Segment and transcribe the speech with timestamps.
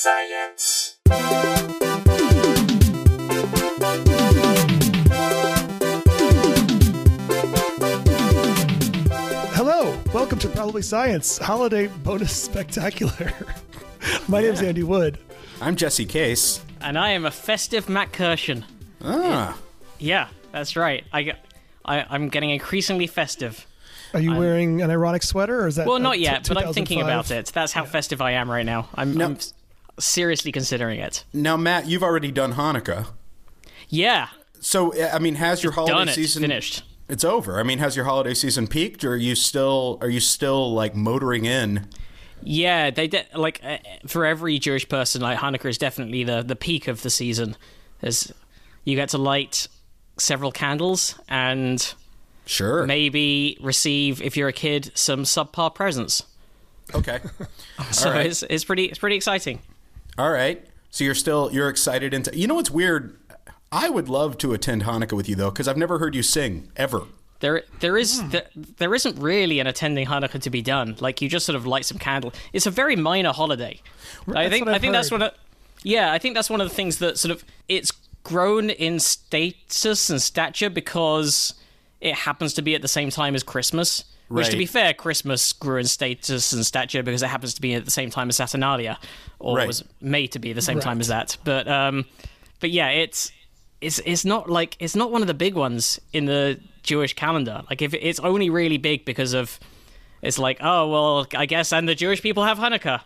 [0.00, 0.98] Science.
[9.54, 13.32] Hello, welcome to Probably Science Holiday Bonus Spectacular.
[14.28, 15.18] My name's Andy Wood.
[15.60, 16.60] I'm Jesse Case.
[16.80, 18.64] And I am a festive Matt Kirshen.
[19.02, 19.56] Ah,
[19.98, 21.04] Yeah, that's right.
[21.12, 21.32] I,
[21.84, 23.66] I, I'm getting increasingly festive.
[24.14, 25.86] Are you wearing an ironic sweater, or is that?
[25.86, 27.46] Well, not t- yet, but I'm thinking about it.
[27.46, 28.88] That's how festive I am right now.
[28.94, 29.24] I'm, No.
[29.26, 29.52] I'm s-
[29.98, 31.24] seriously considering it.
[31.32, 33.06] now Matt, you've already done Hanukkah.
[33.88, 34.28] Yeah,
[34.60, 36.14] So, I mean, has your holiday done it.
[36.14, 36.82] season Finished.
[37.08, 37.60] It's over.
[37.60, 40.96] I mean, has your holiday season peaked, or are you still are you still like
[40.96, 41.86] motoring in?
[42.42, 46.56] Yeah, they de- like uh, for every Jewish person, like Hanukkah is definitely the the
[46.56, 47.56] peak of the season.
[48.00, 48.32] There's
[48.84, 49.68] you get to light
[50.18, 51.94] several candles and
[52.44, 52.86] Sure.
[52.86, 56.24] maybe receive, if you're a kid, some subpar presents.
[56.94, 57.20] Okay.
[57.92, 58.26] So right.
[58.26, 59.60] it's it's pretty it's pretty exciting.
[60.18, 60.64] All right.
[60.90, 62.36] So you're still you're excited into.
[62.36, 63.18] You know what's weird?
[63.72, 66.70] I would love to attend Hanukkah with you though, because I've never heard you sing
[66.76, 67.02] ever.
[67.40, 68.30] There, there is Hmm.
[68.30, 68.46] there,
[68.78, 70.96] there isn't really an attending Hanukkah to be done.
[71.00, 72.32] Like you just sort of light some candle.
[72.54, 73.80] It's a very minor holiday.
[74.34, 75.20] I think I I've think that's heard.
[75.20, 75.34] one of
[75.82, 76.12] yeah.
[76.12, 80.22] I think that's one of the things that sort of it's grown in status and
[80.22, 81.54] stature because
[82.00, 84.04] it happens to be at the same time as Christmas.
[84.28, 87.74] Which, to be fair, Christmas grew in status and stature because it happens to be
[87.74, 88.98] at the same time as Saturnalia,
[89.38, 89.66] or Right.
[89.66, 91.36] was made to be the same time as that.
[91.44, 92.06] But um,
[92.60, 93.30] but yeah, it's
[93.80, 97.62] it's it's not like it's not one of the big ones in the Jewish calendar.
[97.70, 99.60] Like if it's only really big because of
[100.22, 103.02] it's like oh well I guess and the Jewish people have Hanukkah.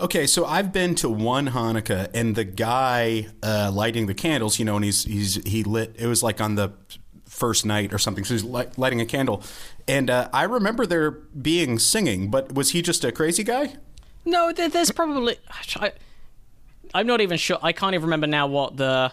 [0.00, 4.64] Okay, so I've been to one Hanukkah, and the guy uh, lighting the candles, you
[4.64, 5.94] know, and he's he's he lit.
[5.98, 6.72] It was like on the
[7.26, 8.24] first night or something.
[8.24, 9.42] So he's light, lighting a candle,
[9.88, 12.30] and uh, I remember there being singing.
[12.30, 13.74] But was he just a crazy guy?
[14.24, 15.36] No, there, there's probably
[15.76, 15.92] I,
[16.94, 17.58] I'm not even sure.
[17.62, 19.12] I can't even remember now what the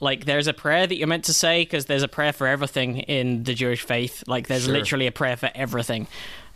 [0.00, 0.24] like.
[0.24, 3.42] There's a prayer that you're meant to say because there's a prayer for everything in
[3.44, 4.24] the Jewish faith.
[4.26, 4.72] Like there's Sure.
[4.72, 6.06] literally a prayer for everything,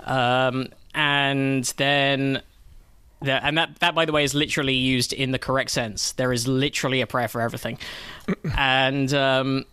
[0.01, 2.43] um, and then.
[3.21, 6.13] There, and that, that, by the way, is literally used in the correct sense.
[6.13, 7.77] There is literally a prayer for everything,
[8.57, 9.65] and um,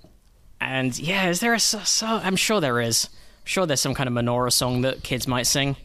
[0.66, 2.06] and yeah, is there a so, so?
[2.08, 3.10] I'm sure there is.
[3.40, 5.76] I'm sure there's some kind of menorah song that kids might sing.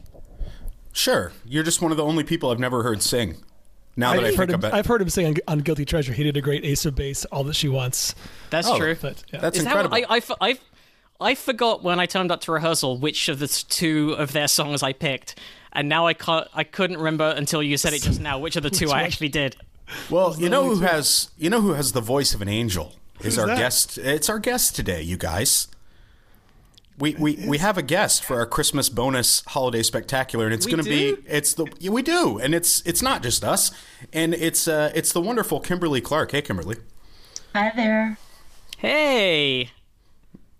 [0.92, 3.36] Sure, you're just one of the only people I've never heard sing.
[3.96, 5.84] Now that I I've heard, think him, about I've heard him sing on, on Guilty
[5.84, 6.12] Treasure.
[6.12, 8.14] He did a great Ace of Base, All That She Wants.
[8.50, 8.96] That's Oh, true.
[9.00, 9.40] But yeah.
[9.40, 9.98] that's Is that incredible.
[10.00, 10.58] what, I, I, f- I,
[11.20, 14.82] I forgot when I turned up to rehearsal which of the two of their songs
[14.82, 15.38] I picked,
[15.72, 16.48] and now I can't.
[16.54, 19.28] I couldn't remember until you said it just now which of the two I actually
[19.28, 19.56] did.
[20.08, 23.38] Well, you know who has you know who has the voice of an angel is
[23.38, 23.58] our that?
[23.58, 23.98] guest.
[23.98, 25.68] It's our guest today, you guys.
[26.98, 30.82] We we, we have a guest for our Christmas bonus holiday spectacular, and it's going
[30.82, 33.70] to be it's the yeah, we do, and it's it's not just us,
[34.12, 36.32] and it's uh it's the wonderful Kimberly Clark.
[36.32, 36.76] Hey, Kimberly.
[37.54, 38.18] Hi there.
[38.76, 39.70] Hey,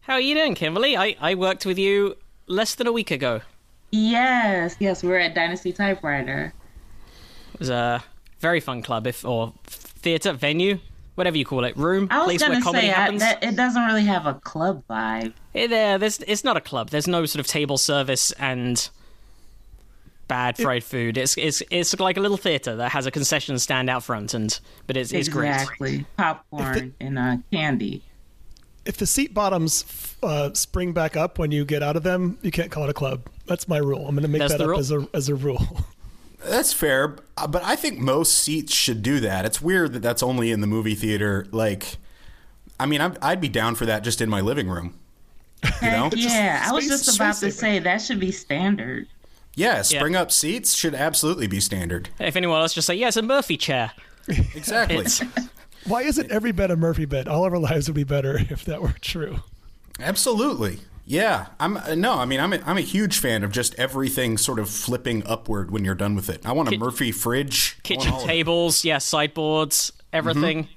[0.00, 0.96] how are you doing, Kimberly?
[0.96, 2.16] I, I worked with you
[2.46, 3.42] less than a week ago.
[3.92, 6.52] Yes, yes, we're at Dynasty Typewriter.
[7.54, 8.02] It was a
[8.40, 10.80] very fun club, if or theater venue,
[11.20, 13.20] whatever you call it, room, I was place where gonna comedy say I, happens.
[13.20, 15.34] that it doesn't really have a club vibe.
[15.54, 16.88] Eh, there, there's, it's not a club.
[16.88, 18.88] There's no sort of table service and
[20.28, 21.18] bad fried food.
[21.18, 24.58] It's it's it's like a little theater that has a concession stand out front, and
[24.86, 25.50] but it's it's great.
[25.50, 26.06] exactly.
[26.16, 28.02] Popcorn and uh, candy.
[28.86, 32.50] If the seat bottoms uh, spring back up when you get out of them, you
[32.50, 33.28] can't call it a club.
[33.44, 34.06] That's my rule.
[34.08, 34.78] I'm going to make That's that up rule?
[34.78, 35.84] as a as a rule.
[36.44, 39.44] That's fair, uh, but I think most seats should do that.
[39.44, 41.46] It's weird that that's only in the movie theater.
[41.50, 41.96] Like,
[42.78, 44.94] I mean, I'd, I'd be down for that just in my living room.
[45.62, 46.10] You know?
[46.16, 49.06] yeah, I was space- just about to say that should be standard.
[49.54, 52.08] Yeah, spring up seats should absolutely be standard.
[52.18, 53.92] If anyone else just say, yeah, it's a Murphy chair.
[54.28, 55.04] Exactly.
[55.86, 57.26] Why isn't every bed a Murphy bed?
[57.26, 59.40] All of our lives would be better if that were true.
[59.98, 60.78] Absolutely.
[61.10, 61.46] Yeah.
[61.58, 64.60] I'm uh, no, I mean I'm a, I'm a huge fan of just everything sort
[64.60, 66.46] of flipping upward when you're done with it.
[66.46, 67.78] I want a Murphy fridge.
[67.82, 68.26] Kitchen all of it.
[68.28, 70.68] tables, yeah, sideboards, everything.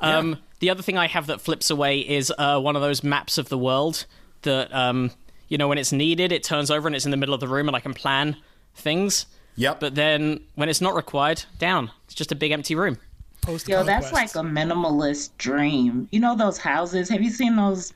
[0.00, 0.36] Um, Yeah.
[0.58, 3.48] The other thing I have that flips away is uh, one of those maps of
[3.48, 4.06] the world
[4.42, 5.10] that um,
[5.48, 7.48] you know when it's needed, it turns over and it's in the middle of the
[7.48, 8.36] room, and I can plan
[8.74, 9.26] things.
[9.54, 9.80] Yep.
[9.80, 11.90] But then when it's not required, down.
[12.06, 12.98] It's just a big empty room.
[13.42, 16.08] Post Yo, that's like a minimalist dream.
[16.10, 17.08] You know those houses?
[17.08, 17.92] Have you seen those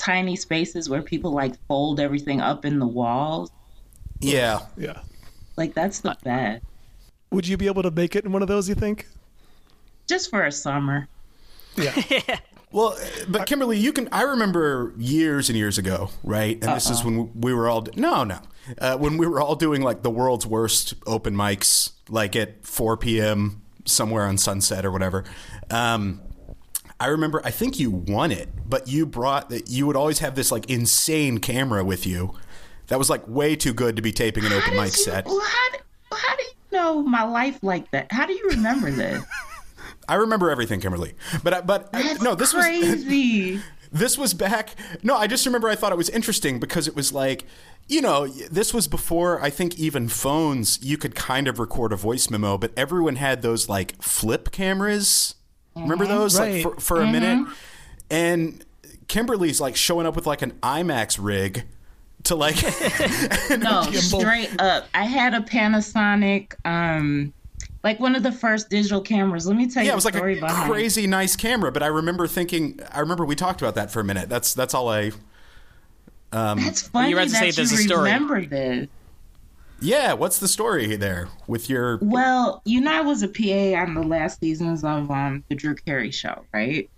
[0.00, 3.50] tiny spaces where people like fold everything up in the walls?
[4.20, 4.60] yeah.
[4.76, 5.00] yeah.
[5.56, 6.64] Like that's the best.
[7.30, 8.68] Would you be able to make it in one of those?
[8.68, 9.06] You think?
[10.08, 11.06] Just for a summer.
[11.76, 11.94] Yeah.
[12.72, 14.08] Well, uh, but Kimberly, you can.
[14.12, 16.56] I remember years and years ago, right?
[16.62, 18.38] And this is when we were all no, no,
[18.78, 22.96] uh, when we were all doing like the world's worst open mics, like at 4
[22.96, 23.62] p.m.
[23.86, 25.24] somewhere on Sunset or whatever.
[25.68, 26.22] Um,
[27.00, 30.34] I remember, I think you won it, but you brought that you would always have
[30.34, 32.34] this like insane camera with you
[32.88, 35.26] that was like way too good to be taping an open mic you- set.
[35.26, 35.32] How,
[35.72, 35.78] do-
[36.12, 38.12] how do you know my life like that?
[38.12, 39.24] How do you remember this?
[40.08, 41.14] I remember everything, Kimberly.
[41.42, 43.60] But I- but I- That's no, this was crazy.
[43.92, 44.74] this was back.
[45.02, 47.46] No, I just remember I thought it was interesting because it was like,
[47.88, 51.96] you know, this was before I think even phones you could kind of record a
[51.96, 55.34] voice memo, but everyone had those like flip cameras.
[55.82, 56.64] Remember those Right.
[56.64, 57.46] like for, for a minute?
[58.10, 58.64] And
[59.08, 61.64] Kimberly's like showing up with like an IMAX rig
[62.24, 62.56] to like
[63.58, 64.86] no, straight up.
[64.94, 67.32] I had a Panasonic, um,
[67.82, 69.46] like one of the first digital cameras.
[69.46, 70.70] Let me tell you Yeah, it the was like story a behind.
[70.70, 74.04] crazy nice camera, but I remember thinking I remember we talked about that for a
[74.04, 74.28] minute.
[74.28, 75.12] That's that's all I
[76.32, 78.02] um That's funny you were about to say that there's you a story.
[78.12, 78.86] remember this.
[79.80, 83.94] Yeah, what's the story there with your Well, you know, I was a PA on
[83.94, 86.90] the last seasons of um, the Drew Carey Show, right?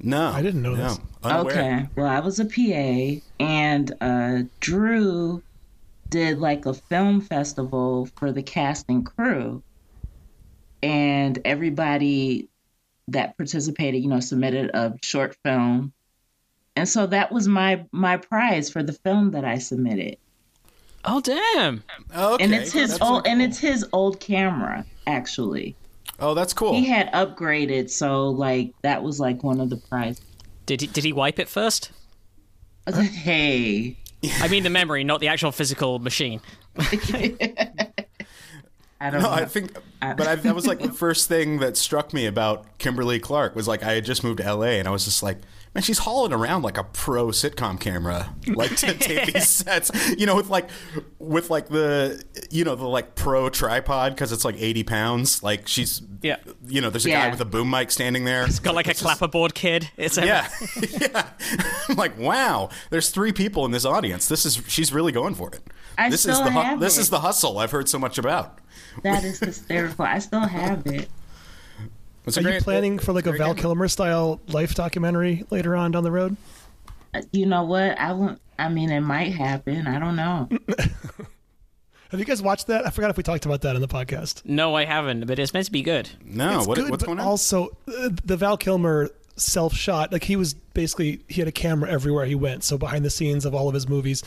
[0.00, 0.28] No.
[0.28, 1.00] I didn't know no, this.
[1.22, 1.52] Unaware.
[1.52, 1.88] Okay.
[1.96, 5.42] Well, I was a PA, and uh, Drew
[6.08, 9.62] did like a film festival for the cast and crew,
[10.82, 12.48] and everybody
[13.08, 15.92] that participated, you know, submitted a short film,
[16.74, 20.18] and so that was my my prize for the film that I submitted,
[21.06, 21.84] Oh damn!
[22.14, 22.44] Oh, okay.
[22.44, 25.76] and it's his old really and it's his old camera actually.
[26.18, 26.72] Oh, that's cool.
[26.74, 30.20] He had upgraded, so like that was like one of the prizes.
[30.66, 31.92] Did he, did he wipe it first?
[32.86, 33.96] I was like, hey.
[34.40, 36.40] I mean the memory, not the actual physical machine.
[38.98, 39.30] I don't No, know.
[39.30, 43.20] I think, but I, that was like the first thing that struck me about Kimberly
[43.20, 45.38] Clark was like I had just moved to LA and I was just like,
[45.76, 50.24] man, she's hauling around like a pro sitcom camera, like to tape these sets, you
[50.26, 50.68] know, with like,
[51.18, 55.42] with like the, you know, the like pro tripod because it's like eighty pounds.
[55.42, 56.38] Like she's, Yeah.
[56.66, 58.46] you know, there's a guy with a boom mic standing there.
[58.46, 59.90] He's got like a clapperboard kid.
[59.98, 60.48] It's Yeah,
[61.00, 61.28] yeah.
[61.88, 62.70] I'm like, wow.
[62.90, 64.28] There's three people in this audience.
[64.28, 65.60] This is she's really going for it.
[65.98, 67.02] I this is still the hu- have this it.
[67.02, 68.58] is the hustle I've heard so much about.
[69.02, 70.04] That is hysterical.
[70.06, 71.08] I still have it.
[72.26, 73.54] It's a Are you planning for like a Val.
[73.54, 76.36] Kilmer style life documentary later on down the road?
[77.14, 77.98] Uh, You know what?
[77.98, 78.40] I won't.
[78.58, 79.86] I mean, it might happen.
[79.86, 80.48] I don't know.
[82.10, 82.86] Have you guys watched that?
[82.86, 84.42] I forgot if we talked about that in the podcast.
[84.44, 86.08] no, I haven't, but it's meant to be good.
[86.24, 87.26] No, it's what, good, what's going on?
[87.26, 90.12] also uh, the Val Kilmer self shot.
[90.12, 93.44] Like he was basically he had a camera everywhere he went, so behind the scenes
[93.44, 94.22] of all of his movies,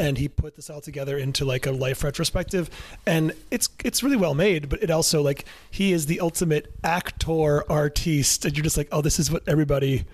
[0.00, 2.70] and he put this all together into like a life retrospective,
[3.06, 4.68] and it's it's really well made.
[4.68, 9.02] But it also like he is the ultimate actor artiste, and you're just like, oh,
[9.02, 10.06] this is what everybody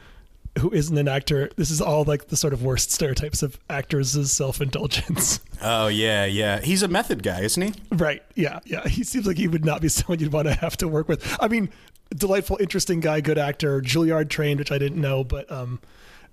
[0.59, 1.51] who isn't an actor.
[1.57, 5.41] This is all like the sort of worst stereotypes of actors' self indulgence.
[5.63, 6.61] Oh yeah, yeah.
[6.61, 7.73] He's a method guy, isn't he?
[7.91, 8.23] Right.
[8.35, 8.61] Yeah.
[8.67, 8.87] Yeah.
[8.87, 11.35] He seems like he would not be someone you'd want to have to work with.
[11.41, 11.71] I mean,
[12.15, 15.81] delightful, interesting guy, good actor, Juilliard trained, which I didn't know, but um,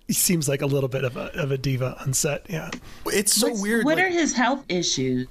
[0.08, 2.46] he seems like a little bit of a of a diva on set.
[2.50, 2.70] Yeah.
[3.08, 3.86] It's so What's- weird.
[3.86, 5.28] What like- are his health issues?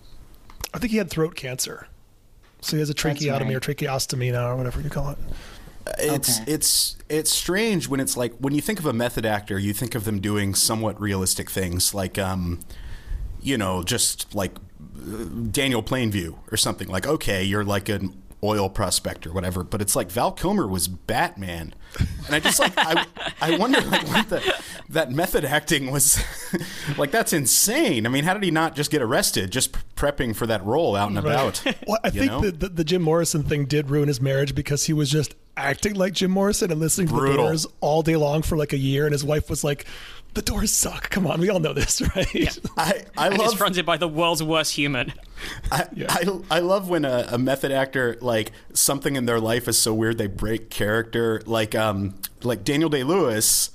[0.74, 1.86] I think he had throat cancer,
[2.62, 3.68] so he has a tracheotomy right.
[3.68, 5.18] or tracheostomy now, or whatever you call it.
[5.98, 6.52] it's Okay.
[6.52, 9.94] it's it's strange when it's like when you think of a method actor, you think
[9.94, 12.60] of them doing somewhat realistic things, like um,
[13.42, 16.88] you know, just like uh, Daniel Plainview or something.
[16.88, 20.88] Like, okay, you're like an oil prospect or whatever, but it's like Val Kilmer was
[20.88, 21.74] Batman,
[22.26, 23.06] and I just like I
[23.40, 26.22] I wonder like what the, that method acting was
[26.98, 27.10] like.
[27.10, 28.06] That's insane.
[28.06, 31.08] I mean, how did he not just get arrested just prepping for that role out
[31.08, 31.62] and about?
[31.86, 34.92] Well, I think the, the the Jim Morrison thing did ruin his marriage because he
[34.92, 37.36] was just acting like Jim Morrison and listening to Brutal.
[37.36, 39.86] the Doors all day long for like a year, and his wife was like,
[40.34, 41.10] "The Doors suck.
[41.10, 44.42] Come on, we all know this, right?" I I And it's fronted by the world's
[44.42, 45.12] worst human.
[45.70, 49.78] I, I, I love when a, a method actor like something in their life is
[49.78, 53.70] so weird they break character like um like Daniel Day Lewis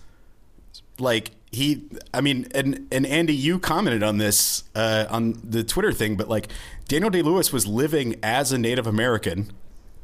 [0.99, 1.83] like he
[2.13, 6.27] I mean and and Andy you commented on this uh, on the Twitter thing but
[6.27, 6.49] like
[6.87, 9.51] Daniel Day Lewis was living as a Native American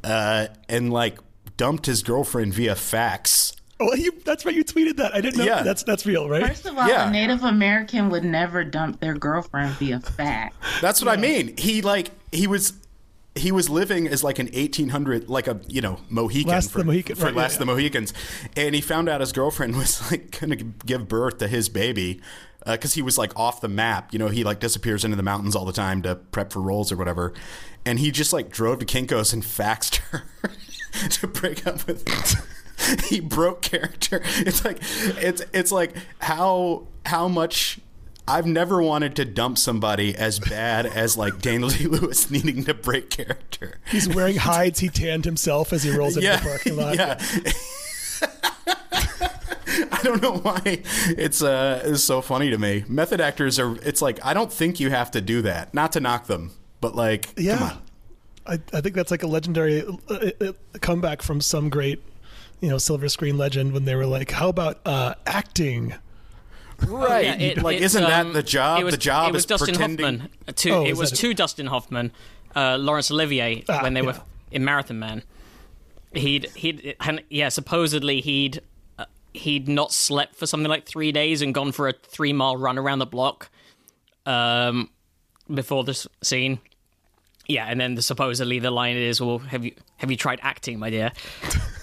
[0.02, 1.18] uh, and like
[1.56, 4.54] dumped his girlfriend via fax Oh, you, that's right.
[4.54, 5.14] You tweeted that.
[5.14, 5.44] I didn't know.
[5.44, 5.62] Yeah.
[5.62, 6.46] That's that's real, right?
[6.46, 7.08] First of all, Yeah.
[7.08, 10.54] a Native American would never dump their girlfriend via fax.
[10.80, 11.56] That's what I mean.
[11.56, 12.74] He like he was
[13.34, 16.84] he was living as like an 1800 like a you know Mohican Last for, the
[16.84, 18.14] Mohican, for right, last of the Mohicans,
[18.56, 22.20] and he found out his girlfriend was like going to give birth to his baby
[22.64, 24.12] uh, because he was like off the map.
[24.12, 26.92] You know, he like disappears into the mountains all the time to prep for roles
[26.92, 27.32] or whatever,
[27.84, 30.22] and he just like drove to Kinkos and faxed her
[31.10, 32.04] to break up with.
[33.06, 34.22] he broke character.
[34.38, 37.78] It's like it's it's like how how much
[38.26, 41.86] I've never wanted to dump somebody as bad as like Daniel D.
[41.86, 43.78] Lewis needing to break character.
[43.90, 44.80] He's wearing hides.
[44.80, 46.94] He tanned himself as he rolls into Yeah, the parking lot.
[46.96, 47.18] yeah.
[49.90, 50.60] I don't know why
[51.16, 52.84] it's uh it's so funny to me.
[52.88, 53.76] Method actors are.
[53.82, 55.72] It's like I don't think you have to do that.
[55.74, 57.56] Not to knock them, but like, Yeah.
[57.58, 57.82] come on.
[58.46, 62.02] I, I think that's like a legendary uh, uh, comeback from some great,
[62.64, 65.94] you know, silver screen legend when they were like, "How about uh, acting?"
[66.86, 67.24] Right.
[67.24, 68.80] Yeah, it- like, it's, isn't that um, the job?
[68.80, 70.18] It was, the job it was is Dustin pretending.
[70.20, 70.54] Hoffman.
[70.56, 71.20] To, Oh, it is was that it?
[71.22, 72.10] to Dustin Hoffman,
[72.56, 75.22] uh, Laurence Olivier Ah, when they were in Marathon Man.
[76.12, 78.60] He'd he'd and, yeah supposedly he'd
[78.98, 82.56] uh, he'd not slept for something like three days and gone for a three mile
[82.56, 83.50] run around the block,
[84.26, 84.90] um,
[85.52, 86.58] before this scene.
[87.46, 90.78] Yeah, and then the, supposedly the line is, "Well, have you have you tried acting,
[90.78, 91.12] my dear?"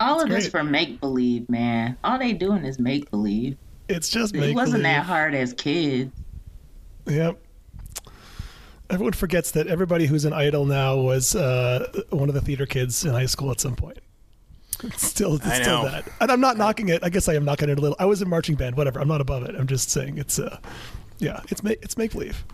[0.00, 1.96] All of this for make believe, man.
[2.04, 3.56] All they doing is make believe.
[3.88, 6.12] It's just It wasn't that hard as kids.
[7.06, 7.38] Yep.
[8.90, 13.04] Everyone forgets that everybody who's an idol now was uh, one of the theater kids
[13.04, 13.98] in high school at some point.
[14.84, 15.90] It's still, it's I still know.
[15.90, 17.02] that, and I'm not knocking it.
[17.02, 17.96] I guess I am knocking it a little.
[17.98, 19.00] I was in marching band, whatever.
[19.00, 19.54] I'm not above it.
[19.56, 20.58] I'm just saying it's, uh,
[21.18, 22.44] yeah, it's make it's make believe.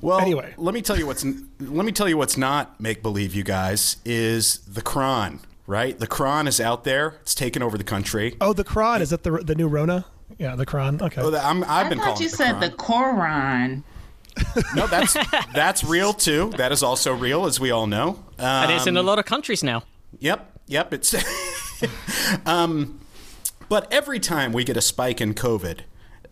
[0.00, 0.54] Well, Anyway.
[0.56, 3.34] let me tell you what's let me tell you what's not make believe.
[3.34, 5.40] You guys is the Kron.
[5.66, 7.16] Right, the Kron is out there.
[7.22, 8.36] It's taken over the country.
[8.40, 10.04] Oh, the Kron is that the the new Rona?
[10.38, 11.00] Yeah, the Kron.
[11.02, 11.20] Okay.
[11.20, 12.60] Oh, I'm, I've I been thought calling you the said Kron.
[12.60, 13.84] the Koran.
[14.74, 15.16] No, that's
[15.54, 16.50] that's real too.
[16.56, 18.10] That is also real, as we all know.
[18.38, 19.82] Um, And it's in a lot of countries now.
[20.20, 20.92] Yep, yep.
[20.92, 21.14] It's.
[22.46, 23.00] um,
[23.68, 25.80] but every time we get a spike in COVID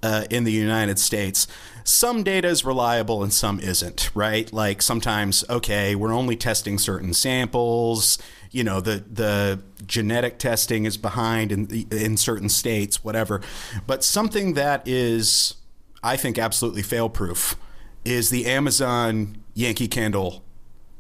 [0.05, 1.47] uh, in the United States,
[1.83, 4.11] some data is reliable and some isn't.
[4.15, 4.53] Right?
[4.53, 8.19] Like sometimes, okay, we're only testing certain samples.
[8.51, 13.41] You know, the the genetic testing is behind in in certain states, whatever.
[13.87, 15.55] But something that is,
[16.03, 17.57] I think, absolutely fail proof
[18.05, 20.45] is the Amazon Yankee Candle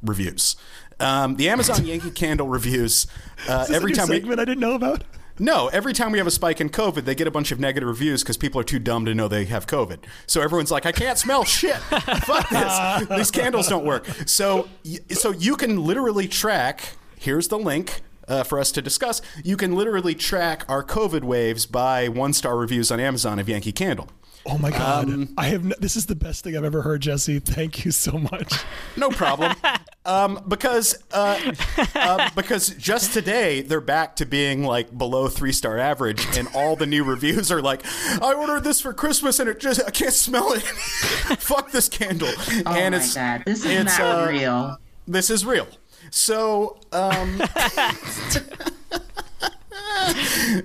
[0.02, 0.56] reviews.
[0.98, 3.06] Um, the Amazon Yankee Candle reviews.
[3.46, 5.04] Uh, every time we I didn't know about.
[5.38, 7.88] No, every time we have a spike in COVID, they get a bunch of negative
[7.88, 9.98] reviews because people are too dumb to know they have COVID.
[10.26, 11.76] So everyone's like, "I can't smell shit.
[11.76, 13.08] Fuck this.
[13.08, 14.68] These candles don't work." So,
[15.10, 16.96] so you can literally track.
[17.18, 18.02] Here's the link.
[18.26, 22.56] Uh, for us to discuss, you can literally track our COVID waves by one star
[22.56, 24.08] reviews on Amazon of Yankee Candle.
[24.46, 25.08] Oh my god!
[25.08, 25.64] Um, I have.
[25.64, 27.38] n this is the best thing I've ever heard, Jesse.
[27.38, 28.52] Thank you so much.
[28.96, 29.52] No problem.
[30.04, 31.52] um, because uh,
[31.96, 36.76] uh, because just today they're back to being like below three star average, and all
[36.76, 37.82] the new reviews are like,
[38.22, 40.62] "I ordered this for Christmas and it just I can't smell it.
[40.62, 42.28] Fuck this candle."
[42.66, 44.78] Oh and my it's god, this is it's, not uh, real.
[45.08, 45.66] this is real.
[46.10, 47.42] So, um,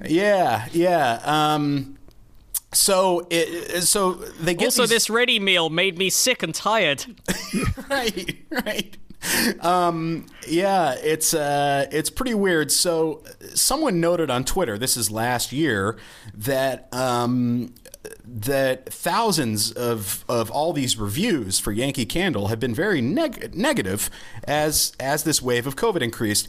[0.06, 1.20] yeah, yeah.
[1.24, 1.98] Um,
[2.72, 7.06] so it so they get Also, these- this ready meal made me sick and tired.
[7.90, 8.98] right, right.
[9.60, 12.72] Um, yeah, it's uh, it's pretty weird.
[12.72, 13.22] So,
[13.54, 15.98] someone noted on Twitter, this is last year,
[16.34, 17.74] that um,
[18.24, 24.10] that thousands of of all these reviews for Yankee Candle have been very neg- negative
[24.46, 26.48] as as this wave of COVID increased.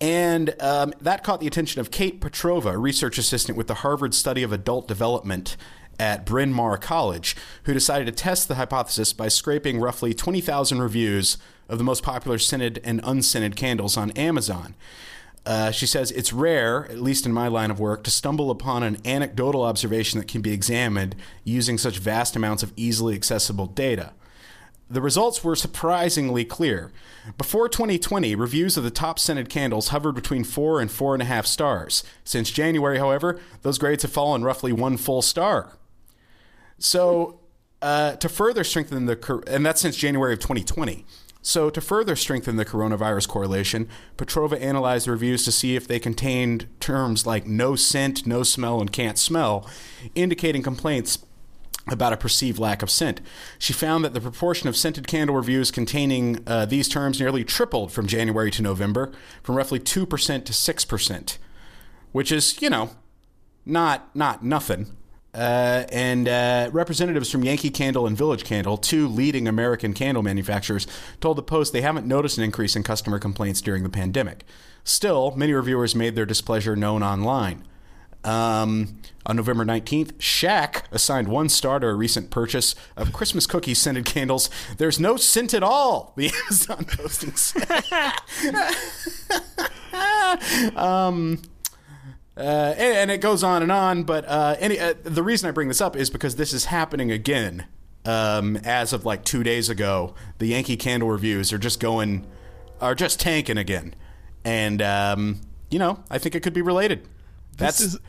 [0.00, 4.14] And um, that caught the attention of Kate Petrova, a research assistant with the Harvard
[4.14, 5.56] Study of Adult Development
[5.98, 11.38] at Bryn Mawr College, who decided to test the hypothesis by scraping roughly 20,000 reviews
[11.68, 14.76] of the most popular scented and unscented candles on Amazon.
[15.44, 18.82] Uh, she says it's rare, at least in my line of work, to stumble upon
[18.82, 24.12] an anecdotal observation that can be examined using such vast amounts of easily accessible data.
[24.90, 26.92] The results were surprisingly clear.
[27.36, 31.26] Before 2020, reviews of the top scented candles hovered between four and four and a
[31.26, 32.02] half stars.
[32.24, 35.76] Since January, however, those grades have fallen roughly one full star.
[36.78, 37.40] So,
[37.82, 41.04] uh, to further strengthen the, and that's since January of 2020.
[41.42, 45.98] So, to further strengthen the coronavirus correlation, Petrova analyzed the reviews to see if they
[45.98, 49.68] contained terms like no scent, no smell, and can't smell,
[50.14, 51.18] indicating complaints
[51.90, 53.20] about a perceived lack of scent.
[53.58, 57.92] She found that the proportion of scented candle reviews containing uh, these terms nearly tripled
[57.92, 59.84] from January to November, from roughly 2%
[60.44, 61.38] to 6%,
[62.12, 62.90] which is, you know,
[63.64, 64.86] not not nothing.
[65.34, 70.86] Uh, and uh, representatives from Yankee Candle and Village Candle, two leading American candle manufacturers,
[71.20, 74.44] told the Post they haven't noticed an increase in customer complaints during the pandemic.
[74.84, 77.62] Still, many reviewers made their displeasure known online.
[78.24, 83.74] Um, on November 19th, Shaq assigned one star to a recent purchase of Christmas cookie
[83.74, 84.50] scented candles.
[84.76, 87.84] There's no scent at all, the Amazon posting said.
[90.76, 91.40] um,
[92.36, 94.04] Uh, and, and it goes on and on.
[94.04, 97.10] But uh, any, uh, the reason I bring this up is because this is happening
[97.10, 97.66] again.
[98.04, 102.24] Um, as of like two days ago, the Yankee Candle reviews are just going,
[102.80, 103.94] are just tanking again,
[104.44, 107.06] and um, you know I think it could be related.
[107.58, 108.00] That's this is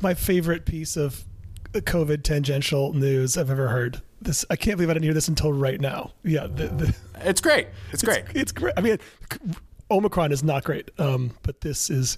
[0.00, 1.24] my favorite piece of
[1.72, 4.02] COVID tangential news I've ever heard.
[4.20, 6.12] This I can't believe I didn't hear this until right now.
[6.22, 7.68] Yeah, the, the, it's great.
[7.92, 8.24] It's great.
[8.30, 8.74] It's, it's great.
[8.76, 8.98] I mean,
[9.90, 12.16] Omicron is not great, um, but this is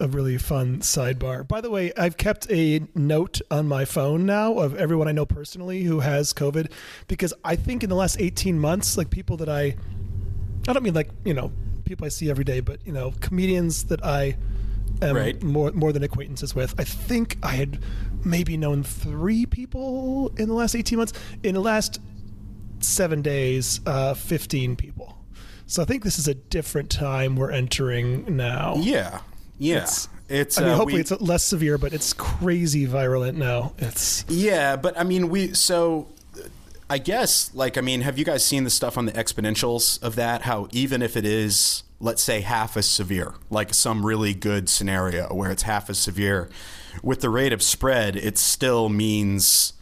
[0.00, 1.46] a really fun sidebar.
[1.46, 5.24] By the way, I've kept a note on my phone now of everyone I know
[5.26, 6.72] personally who has COVID
[7.06, 9.76] because I think in the last 18 months, like people that I,
[10.66, 11.52] I don't mean like, you know,
[11.84, 14.36] people I see every day, but, you know, comedians that I
[15.02, 15.42] am Right.
[15.42, 16.74] more, more than acquaintances with.
[16.78, 17.80] I think I had
[18.24, 21.12] maybe known three people in the last 18 months.
[21.42, 22.00] In the last
[22.80, 25.18] seven days, uh, 15 people.
[25.66, 28.74] So I think this is a different time we're entering now.
[28.78, 29.20] Yeah,
[29.58, 29.76] yeah.
[29.76, 33.74] It's- It's, I mean, uh, hopefully we- it's less severe, but it's crazy virulent now.
[33.78, 36.06] It's Yeah, but I mean, we so
[36.88, 40.16] I guess like I mean, have you guys seen the stuff on the exponentials of
[40.16, 40.42] that?
[40.42, 45.32] How even if it is, let's say, half as severe, like some really good scenario
[45.34, 46.50] where it's half as severe,
[47.02, 49.72] with the rate of spread, it still means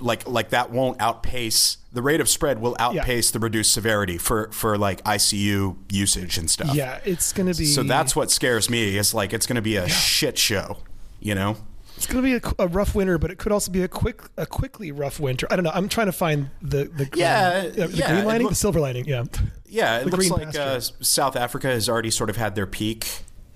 [0.00, 4.50] like like that won't outpace the rate of spread will outpace the reduced severity for
[4.52, 6.74] for like ICU usage and stuff.
[6.74, 7.66] yeah, it's gonna be.
[7.66, 8.96] So that's what scares me.
[8.96, 10.78] Is like it's going to be a shit show,
[11.20, 11.56] you know?
[11.96, 14.46] It's gonna be a, a rough winter, but it could also be a quick, a
[14.46, 15.46] quickly rough winter.
[15.50, 15.70] I don't know.
[15.74, 18.80] I'm trying to find the the Yeah, um, the yeah, green lining, look- the silver
[18.80, 19.04] lining.
[19.06, 19.24] Yeah,
[19.66, 20.80] Yeah, it The looks like uh.
[20.80, 23.06] South Africa has already sort of had their peak.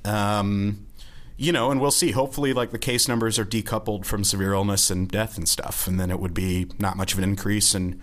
[0.04, 0.86] Um,
[1.36, 2.10] you know, and we'll see.
[2.10, 5.98] Hopefully, like the case numbers are decoupled from severe illness and death and stuff, and
[5.98, 7.98] then it would be not much of an increase, and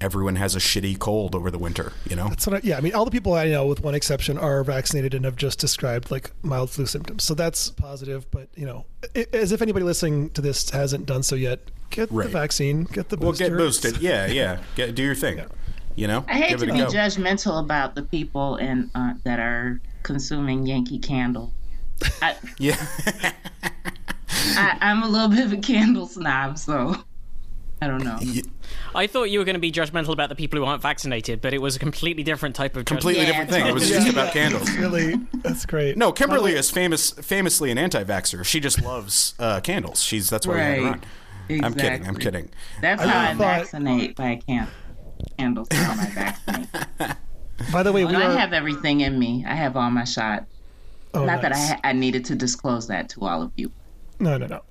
[0.00, 1.92] everyone has a shitty cold over the winter.
[2.08, 4.38] You know, So I- yeah, I mean, all the people I know, with one exception,
[4.38, 7.24] are vaccinated and have just described like mild flu symptoms.
[7.24, 8.30] So that's positive.
[8.30, 8.86] But you know,
[9.16, 12.26] i as if anybody listening to this hasn't done so yet, get Right.
[12.26, 13.98] the vaccine, get the we'll get boosted.
[13.98, 14.60] Yeah, yeah.
[14.76, 15.42] Get, do your thing.
[15.96, 16.86] You know, I hate give to be go.
[16.86, 21.52] judgmental about the people in uh, that are consuming Yankee Candle.
[22.22, 22.76] I, Yeah,
[24.32, 26.94] I, I'm a little bit of a candle snob, so
[27.82, 28.18] I don't know.
[28.94, 31.52] I thought you were going to be judgmental about the people who aren't vaccinated, but
[31.54, 33.66] it was a completely different type of completely Yeah, different thing.
[33.66, 34.70] It was just about candles.
[34.76, 35.96] Really, that's great.
[35.96, 38.44] No, Kimberly is famous, famously an anti-vaxxer.
[38.44, 40.02] She just loves uh, candles.
[40.02, 40.92] She's that's why we have her Right.
[41.60, 41.64] on.
[41.64, 42.06] I'm kidding.
[42.06, 42.50] I'm kidding.
[42.82, 44.68] That's I how I thought- vaccinate by can
[45.38, 45.68] candles.
[45.72, 47.16] How I vaccinate.
[47.72, 49.44] By the way, we And I have everything in me.
[49.46, 50.44] I have all my shots.
[51.14, 53.72] oh, Not that I I needed to disclose that to all of you.
[54.20, 54.62] No, no, no.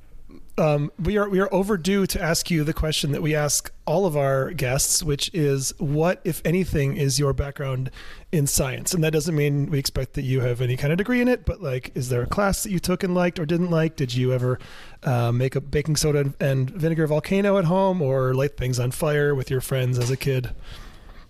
[0.60, 4.08] Um, we are we are overdue to ask you the question that we ask all
[4.08, 7.91] of our guests, which is, what, if anything, is your background
[8.32, 8.91] in science?
[8.91, 11.46] And that doesn't mean we expect that you have any kind of degree in it,
[11.46, 13.96] but like, is there a class that you took and liked or didn't like?
[13.96, 14.58] Did you ever
[15.04, 19.36] uh, make a baking soda and vinegar volcano at home, or light things on fire
[19.36, 20.50] with your friends as a kid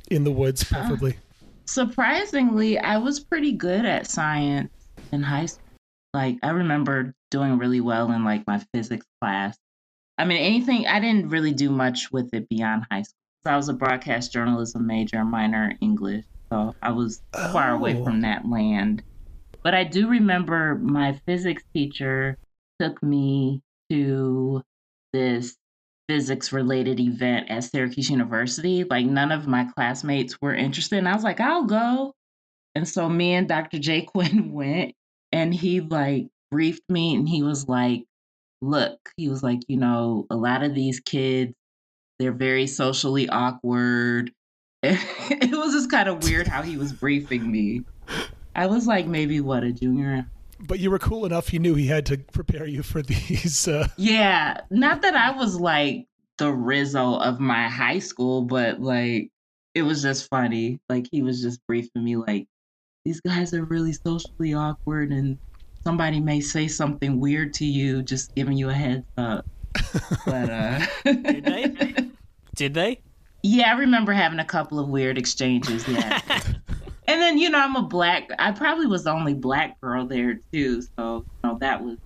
[0.10, 1.18] in the woods, preferably?
[1.66, 4.72] Surprisingly, I was pretty good at science
[5.12, 5.67] in high school.
[6.18, 9.56] Like I remember doing really well in like my physics class.
[10.18, 13.14] I mean, anything I didn't really do much with it beyond high school.
[13.46, 16.26] So I was a broadcast journalism major, minor English.
[16.52, 18.04] So I was far away Oh.
[18.04, 19.04] from that land.
[19.64, 22.38] But I do remember my physics teacher
[22.80, 24.64] took me to
[25.14, 25.56] this
[26.10, 28.86] physics related event at Syracuse University.
[28.86, 30.98] Like none of my classmates were interested.
[30.98, 32.16] And I was like, I'll go.
[32.74, 33.78] And so me and Dr.
[33.78, 34.02] J.
[34.02, 34.96] Quinn went
[35.32, 38.04] and he like briefed me and he was like,
[38.62, 41.54] look, he was like, you know, a lot of these kids,
[42.20, 44.32] they're very socially awkward.
[44.84, 47.82] it was just kind of weird how he was briefing me.
[48.56, 50.26] I was like maybe what a junior
[50.60, 53.68] But you were cool enough; he knew he had to prepare you for these.
[53.68, 56.06] Uh, Yeah, not that I was like
[56.38, 59.30] the Rizzo of my high school, but like
[59.76, 60.80] it was just funny.
[60.90, 62.48] Like he was just briefing me like
[63.08, 65.38] these guys are really socially awkward and
[65.86, 69.46] somebody may say something weird to you, just giving you a heads up.
[70.26, 71.96] But uh Did they?
[72.56, 73.00] Did they?
[73.44, 76.20] Yeah, I remember having a couple of weird exchanges, yeah.
[77.08, 80.42] and then, you know, I'm a black I probably was the only black girl there
[80.52, 81.98] too, so you know that was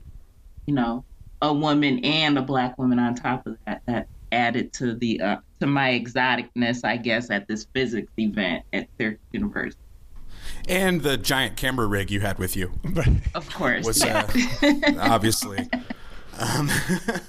[0.67, 1.03] you know,
[1.41, 5.37] a woman and a black woman on top of that that added to the uh,
[5.61, 9.81] to my exoticness, I guess, at this physics event at Syracuse University.
[10.67, 12.71] And the giant camera rig you had with you
[13.35, 13.85] Of course.
[13.85, 14.27] was yeah.
[14.61, 15.67] uh, obviously.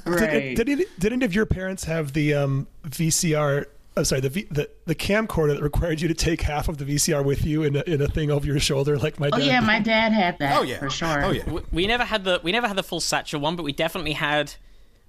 [0.07, 0.55] right.
[0.55, 4.31] Did, did, any, did any of your parents have the um, VCR I'm sorry, the,
[4.31, 7.63] v, the the camcorder that required you to take half of the VCR with you
[7.63, 9.45] in a, in a thing over your shoulder, like my Oh dad.
[9.47, 9.67] yeah, did.
[9.67, 10.59] my dad had that.
[10.59, 11.23] Oh yeah, for sure.
[11.23, 11.45] Oh yeah.
[11.51, 14.15] we, we never had the we never had the full satchel one, but we definitely
[14.15, 14.55] had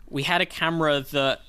[0.10, 1.40] we had a camera that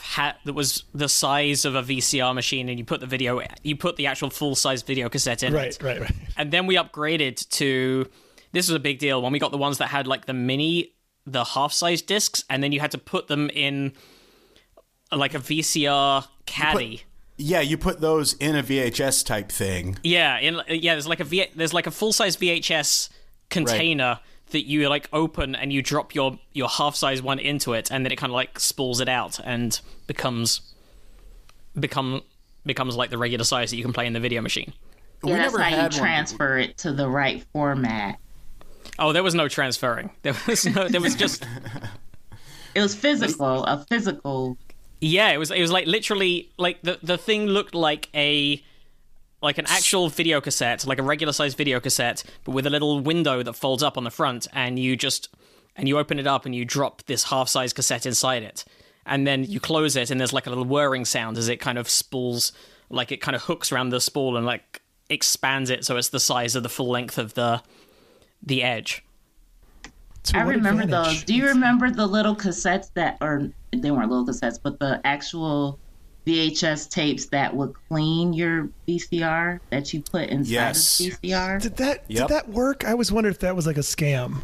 [0.00, 3.76] had that was the size of a VCR machine, and you put the video you
[3.76, 5.82] put the actual full size video cassette in right, it.
[5.82, 6.12] right, right.
[6.36, 8.08] and then we upgraded to
[8.52, 10.94] this was a big deal when we got the ones that had like the mini
[11.26, 13.92] the half size discs and then you had to put them in
[15.12, 17.02] like a VCR caddy.
[17.36, 19.98] Yeah, you put those in a VHS type thing.
[20.02, 23.10] yeah, in yeah, there's like a v, there's like a full size VHS
[23.48, 27.90] container that you like open and you drop your your half size one into it
[27.90, 30.60] and then it kind of like spools it out and becomes
[31.78, 32.22] become
[32.66, 34.72] becomes like the regular size that you can play in the video machine.
[35.22, 36.00] We that's never how you had one.
[36.00, 38.18] transfer it to the right format.
[38.98, 40.10] Oh, there was no transferring.
[40.22, 41.44] There was no there was just
[42.74, 44.56] It was physical, a physical.
[45.00, 48.62] Yeah, it was it was like literally like the the thing looked like a
[49.40, 53.00] like an actual video cassette, like a regular sized video cassette, but with a little
[53.00, 55.28] window that folds up on the front and you just
[55.76, 58.64] and you open it up and you drop this half size cassette inside it.
[59.06, 61.78] And then you close it and there's like a little whirring sound as it kind
[61.78, 62.52] of spools
[62.90, 66.20] like it kind of hooks around the spool and like expands it so it's the
[66.20, 67.62] size of the full length of the
[68.42, 69.04] the edge.
[70.34, 71.14] I remember advantage?
[71.14, 71.24] those.
[71.24, 75.78] Do you remember the little cassettes that, or they weren't little cassettes, but the actual
[76.28, 81.00] VHS tapes that would clean your VCR that you put inside Yes.
[81.00, 81.58] of VCR?
[81.60, 82.28] Did that Yep.
[82.28, 82.84] did that work?
[82.86, 84.42] I always wondered if that was like a scam.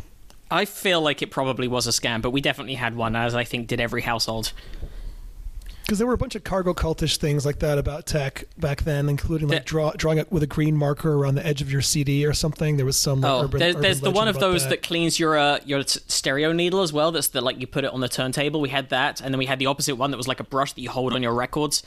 [0.51, 3.45] I feel like it probably was a scam, but we definitely had one, as I
[3.45, 4.53] think did every household.
[5.85, 9.09] Because there were a bunch of cargo cultish things like that about tech back then,
[9.11, 12.25] including like draw, drawing it with a green marker around the edge of your CD
[12.25, 12.79] or something.
[12.79, 13.21] There was some.
[13.21, 14.71] Like, Oh, urban, there, urban there's the one of those that.
[14.71, 14.83] that.
[14.83, 17.13] cleans your uh, your s- stereo needle as well.
[17.13, 18.61] That's the like you put it on the turntable.
[18.63, 20.73] We had that, and then we had the opposite one that was like a brush
[20.73, 21.83] that you hold on your records.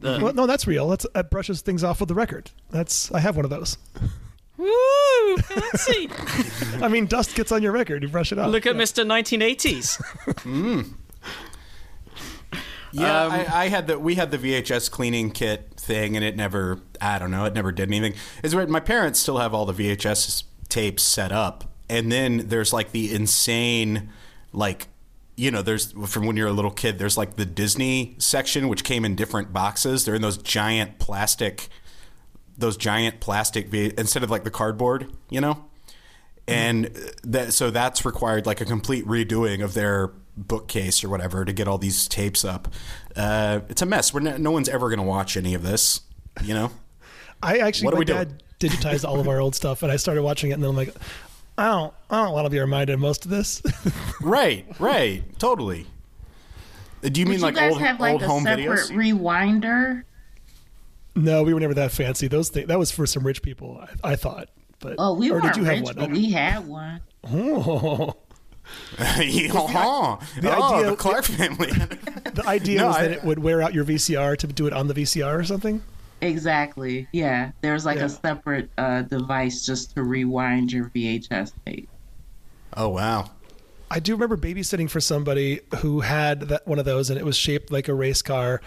[0.00, 0.88] The, Well, no, that's real.
[0.88, 2.50] That's that brushes things off with the record.
[2.70, 3.76] That's I have one of those.
[4.56, 5.36] Woo!
[5.36, 6.08] Fancy!
[6.82, 8.02] I mean, dust gets on your record.
[8.02, 8.50] You brush it off.
[8.50, 9.04] Look at Mr.
[9.04, 10.00] 1980s.
[12.94, 16.36] Yeah, Um, I, I had the we had the VHS cleaning kit thing, and it
[16.36, 16.80] never.
[17.00, 17.44] I don't know.
[17.44, 18.14] It never did anything.
[18.42, 18.70] It's weird.
[18.70, 23.12] My parents still have all the VHS tapes set up, and then there's like the
[23.12, 24.10] insane,
[24.52, 24.88] like,
[25.36, 26.98] you know, there's from when you're a little kid.
[26.98, 30.04] There's like the Disney section, which came in different boxes.
[30.04, 31.68] They're in those giant plastic,
[32.56, 35.64] those giant plastic instead of like the cardboard, you know
[36.46, 36.86] and
[37.22, 41.68] that so that's required like a complete redoing of their bookcase or whatever to get
[41.68, 42.68] all these tapes up.
[43.16, 44.12] Uh, it's a mess.
[44.12, 46.00] We're no, no one's ever going to watch any of this,
[46.42, 46.70] you know.
[47.42, 48.18] I actually, What are my we doing?
[48.24, 50.76] dad digitized all of our old stuff, and I started watching it, and then I'm
[50.76, 50.94] like,
[51.58, 53.62] I don't, I don't want to be reminded of most of this.
[54.22, 55.86] right, right, totally.
[57.04, 58.66] Uh, Do you mean Did like you guys old have like old a home separate
[58.66, 58.90] videos?
[58.92, 60.02] rewinder?
[61.16, 62.26] no, we were never that fancy.
[62.28, 64.48] Those things that was for some rich people, I, I thought.
[64.80, 65.94] But Oh, we weren't did you rich, have one?
[65.96, 67.00] but we had one.
[67.26, 68.16] Oh.
[68.98, 71.70] oh, the oh, idea- the Clark family.
[71.70, 74.72] The idea No, was I- that it would wear out your VCR to do it
[74.72, 75.82] on the VCR or something.
[76.20, 77.06] Exactly.
[77.12, 77.52] Yeah.
[77.60, 78.06] There's like Yeah.
[78.06, 81.88] a separate uh, device just to rewind your VHS tape.
[82.76, 83.30] oh wow.
[83.90, 87.36] I do remember babysitting for somebody who had that one of those, and it was
[87.36, 88.60] shaped like a race car.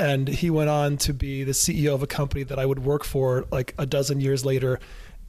[0.00, 3.04] And he went on to be the CEO of a company that I would work
[3.04, 4.80] for like a dozen years later.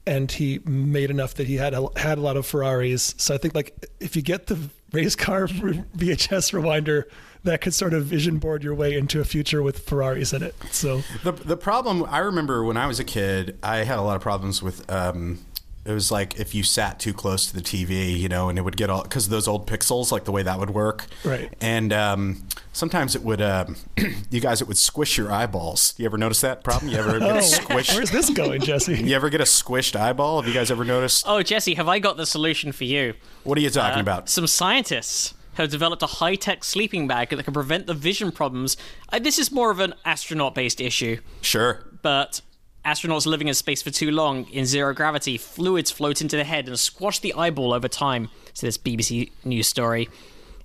[0.06, 3.16] And he made enough that he had a, had a lot of Ferraris.
[3.18, 4.58] So I think like if you get the
[4.92, 7.04] race car VHS rewinder,
[7.44, 10.56] that could sort of vision board your way into a future with Ferraris in it.
[10.72, 14.16] So The the problem I remember when I was a kid, I had a lot
[14.16, 14.89] of problems with.
[14.92, 15.39] Um,
[15.86, 18.62] it was like if you sat too close to the TV, you know, and it
[18.62, 21.06] would get all because of those old pixels, like the way that would work.
[21.26, 21.54] Right.
[21.60, 23.76] And um, sometimes it would, um,
[24.32, 25.93] you guys, it would squish your eyeballs.
[25.98, 26.91] You ever notice that problem?
[26.91, 27.93] You ever get oh, squished?
[27.96, 28.93] where's this going, Jesse?
[29.04, 30.41] You ever get a squished eyeball?
[30.41, 31.26] Have you guys ever noticed?
[31.28, 33.13] Oh, Jesse, have I got the solution for you?
[33.43, 34.30] What are you talking Uh, about?
[34.30, 38.76] Some scientists have developed a high tech sleeping bag that can prevent the vision problems.
[39.10, 41.84] Uh, this is more of an astronaut based issue, Sure.
[42.02, 42.41] but
[42.86, 46.67] astronauts living in space for too long in zero gravity, fluids float into the head
[46.67, 48.30] and squash the eyeball over time.
[48.54, 50.10] So, this BBC News story.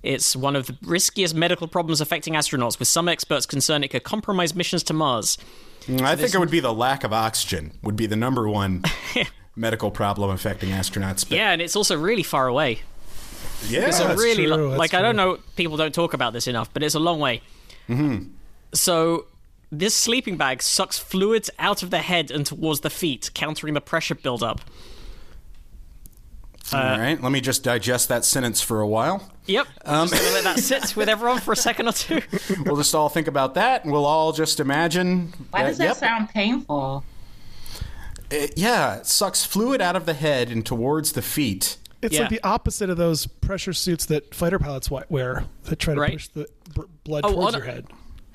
[0.01, 4.03] It's one of the riskiest medical problems affecting astronauts, with some experts concerned it could
[4.03, 5.37] compromise missions to Mars.
[6.01, 8.83] I think it would be the lack of oxygen would be the number one
[9.55, 11.27] medical problem affecting astronauts.
[11.27, 12.81] But Yeah, and it's also really far away.
[13.67, 16.71] yeah, So that's really, true, like I don't know, people don't talk about this enough,
[16.73, 17.41] but it's a long way.
[17.89, 18.29] Mm-hmm.
[18.73, 19.25] So
[19.71, 23.81] this sleeping bag sucks fluids out of the head and towards the feet, countering the
[23.81, 24.61] pressure buildup.
[26.71, 29.31] All right, uh, let me just digest that sentence for a while.
[29.47, 29.67] Yep.
[29.85, 32.21] I'm just let that sit with everyone for a second or two.
[32.63, 35.33] We'll just all think about that, and we'll all just imagine.
[35.49, 37.03] Why does that yep, sound painful?
[38.29, 41.77] it- yeah, it sucks fluid out of the head and towards the feet.
[42.03, 42.21] It's Yeah.
[42.21, 46.13] like the opposite of those pressure suits that fighter pilots wear that try to Right.
[46.13, 47.87] push the b- blood Oh, towards on- your head.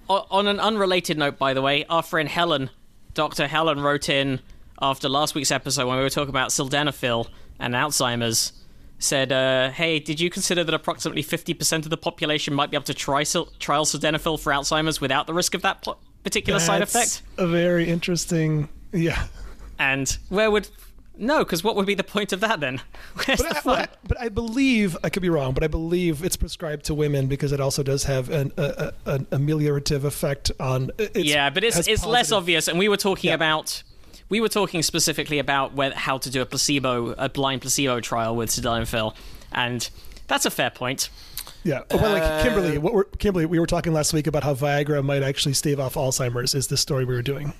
[0.08, 2.70] On an unrelated note, by the way, our friend Helen,
[3.14, 3.46] Dr.
[3.46, 4.40] Helen, wrote in
[4.80, 8.52] after last week's episode when we were talking about sildenafil and Alzheimer's.
[8.98, 12.76] Said, uh, "Hey, did you consider that approximately fifty percent of the population might be
[12.76, 16.60] able to try sil- trial sildenafil for Alzheimer's without the risk of that po- particular
[16.60, 18.68] side effect?" A very interesting.
[18.92, 19.26] Yeah.
[19.78, 20.68] And where would
[21.18, 21.38] no?
[21.44, 22.80] Because what would be the point of that then?
[23.26, 23.76] Where's But the I, fun?
[23.78, 26.94] but, I, but I believe I could be wrong, but I believe it's prescribed to
[26.94, 30.90] women because it also does have an, a, a, an ameliorative effect on.
[30.98, 33.34] It's, yeah, but it's has it's less obvious, and we were talking Yeah.
[33.34, 33.82] about
[34.28, 38.34] we were talking specifically about whether, how to do a placebo, a blind placebo trial
[38.34, 39.14] with sildenafil,
[39.52, 39.88] and
[40.26, 41.10] that's a fair point.
[41.62, 41.80] Yeah.
[41.90, 44.54] Oh, but like uh, Kimberly, what we're, Kimberly, we were talking last week about how
[44.54, 46.54] Viagra might actually stave off Alzheimer's.
[46.54, 47.52] Is the story we were doing?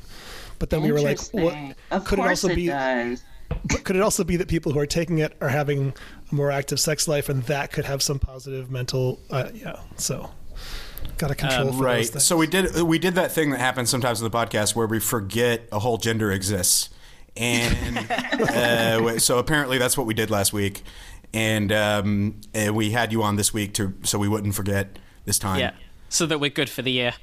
[0.58, 1.54] But then we were like, what
[1.90, 2.66] Of could it course also be?
[2.66, 3.22] does.
[3.64, 5.92] But could it also be that people who are taking it are having
[6.30, 9.20] a more active sex life, and that could have some positive mental?
[9.30, 9.80] Uh, yeah.
[9.96, 10.30] So,
[11.18, 12.06] got to control for Right.
[12.06, 12.24] things.
[12.24, 15.00] So we did we did that thing that happens sometimes in the podcast where we
[15.00, 16.90] forget a whole gender exists,
[17.36, 20.82] and uh, so apparently that's what we did last week,
[21.32, 25.38] and um, and we had you on this week to so we wouldn't forget this
[25.38, 25.60] time.
[25.60, 25.72] Yeah,
[26.08, 27.14] so that we're good for the year.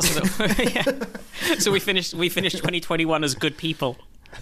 [0.00, 1.08] So, that,
[1.44, 1.54] yeah.
[1.58, 3.96] so we finished we finished 2021 as good people.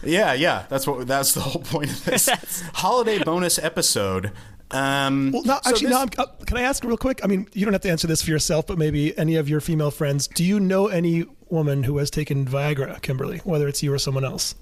[0.04, 0.66] Yeah, yeah.
[0.68, 2.28] That's what that's the whole point of this
[2.74, 4.32] holiday bonus episode.
[4.70, 6.00] Um, Well, no, so actually, this- no.
[6.02, 7.20] I'm, uh, can I ask real quick?
[7.24, 9.60] I mean, you don't have to answer this for yourself, but maybe any of your
[9.60, 10.28] female friends.
[10.28, 13.38] Do you know any woman who has taken Viagra, Kimberly?
[13.44, 14.54] Whether it's you or someone else?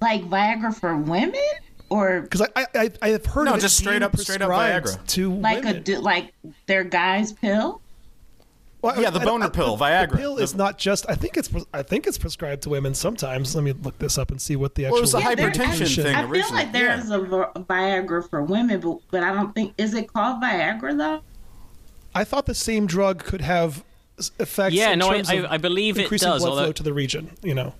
[0.00, 1.34] Like Viagra for women,
[1.88, 4.16] or Because I, I, I, I have heard No, of it just straight being up-
[4.18, 5.06] straight up Viagra.
[5.06, 5.76] to like women.
[5.76, 6.34] a du- like
[6.66, 7.80] their guy's pill.
[8.84, 10.14] Well, Yeah, the boner I- pill, the Viagra.
[10.14, 11.06] pill The- is not just.
[11.08, 11.48] I think it's.
[11.72, 13.54] I think it's prescribed to women sometimes.
[13.54, 14.92] Let me look this up and see what the actual.
[14.92, 16.62] Well, it was the Yeah, there- hypertension I- thing I feel originally.
[16.64, 17.00] like there yeah.
[17.00, 21.20] is a Viagra for women, but but I don't think is it called Viagra though.
[22.14, 23.82] I thought the same drug could have
[24.38, 24.74] effects.
[24.74, 26.72] Yeah, in no, I- terms I- of I believe it increasing does, blood although- flow
[26.72, 27.30] to the region.
[27.42, 27.72] You know,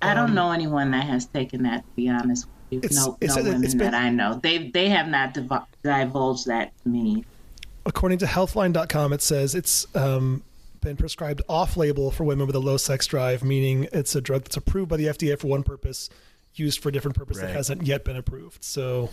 [0.00, 1.82] I Um, don't know anyone that has taken that.
[1.82, 2.78] To be honest, with you.
[2.78, 4.40] It's- no, it's- no it's women been- that I know.
[4.42, 5.34] They they have not
[5.82, 7.26] divulged that to me.
[7.86, 10.42] According to Healthline.com, it says it's um,
[10.80, 14.56] been prescribed off-label for women with a low sex drive, meaning it's a drug that's
[14.56, 16.10] approved by the FDA for one purpose,
[16.54, 18.64] used for a different purpose that hasn't yet been approved.
[18.64, 19.10] So.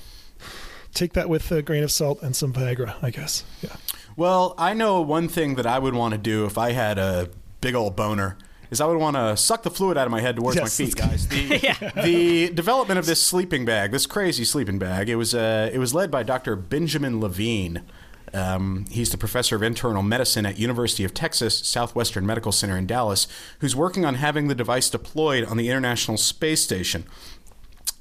[0.93, 3.43] Take that with a grain of salt and some Viagra, I guess.
[3.61, 3.75] Yeah.
[4.15, 7.29] Well, I know one thing that I would want to do if I had a
[7.61, 8.37] big old boner
[8.71, 10.85] is I would want to suck the fluid out of my head towards Yes, my
[10.85, 11.27] feet, guys.
[11.27, 15.77] The, the development of this sleeping bag, this crazy sleeping bag, it was uh, it
[15.77, 16.55] was led by Dr.
[16.55, 17.83] Benjamin Levine.
[18.33, 22.85] Um, he's the professor of internal medicine at University of Texas Southwestern Medical Center in
[22.85, 23.27] Dallas,
[23.59, 27.05] who's working on having the device deployed on the International Space Station.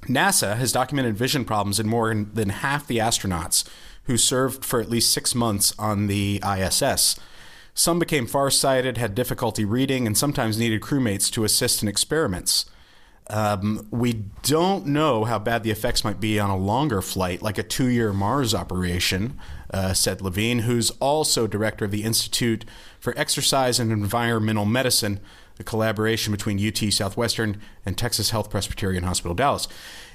[0.02, 3.64] NASA has documented vision problems in more than half the astronauts
[4.04, 7.18] who served for at least six months on the ISS.
[7.74, 12.66] Some became farsighted, had difficulty reading, and sometimes needed crewmates to assist in experiments.
[13.28, 17.58] Um, we don't know how bad the effects might be on a longer flight, like
[17.58, 19.38] a two year Mars operation,
[19.72, 22.64] uh, said Levine, who's also director of the Institute
[22.98, 25.20] for Exercise and Environmental Medicine,
[25.58, 29.68] a collaboration between UT Southwestern and Texas Health Presbyterian Hospital, Dallas.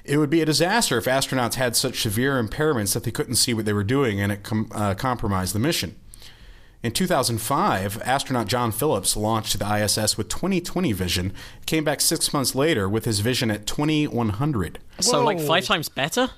[0.04, 3.54] It would be a disaster if astronauts had such severe impairments that they couldn't see
[3.54, 5.96] what they were doing and it com- uh, compromised the mission.
[6.84, 11.34] In 2005, astronaut John Phillips launched to the ISS with 20/20 vision.
[11.68, 14.80] Came back six months later with his vision at 2100.
[15.00, 16.32] So like five times better.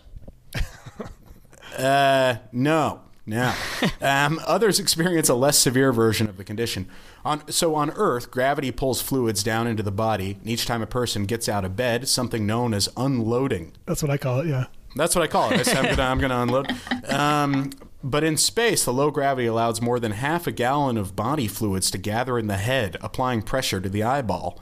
[1.77, 3.53] Uh, no, no.
[4.01, 6.88] um, others experience a less severe version of the condition.
[7.25, 10.38] On so on Earth, gravity pulls fluids down into the body.
[10.39, 13.73] And each time a person gets out of bed, something known as unloading.
[13.86, 14.47] That's what I call it.
[14.47, 14.65] Yeah.
[14.95, 15.67] That's what I call it.
[15.67, 16.75] I I'm gonna I'm gonna unload.
[17.09, 17.71] Um,
[18.03, 21.89] but in space, the low gravity allows more than half a gallon of body fluids
[21.91, 24.59] to gather in the head, applying pressure to the eyeball.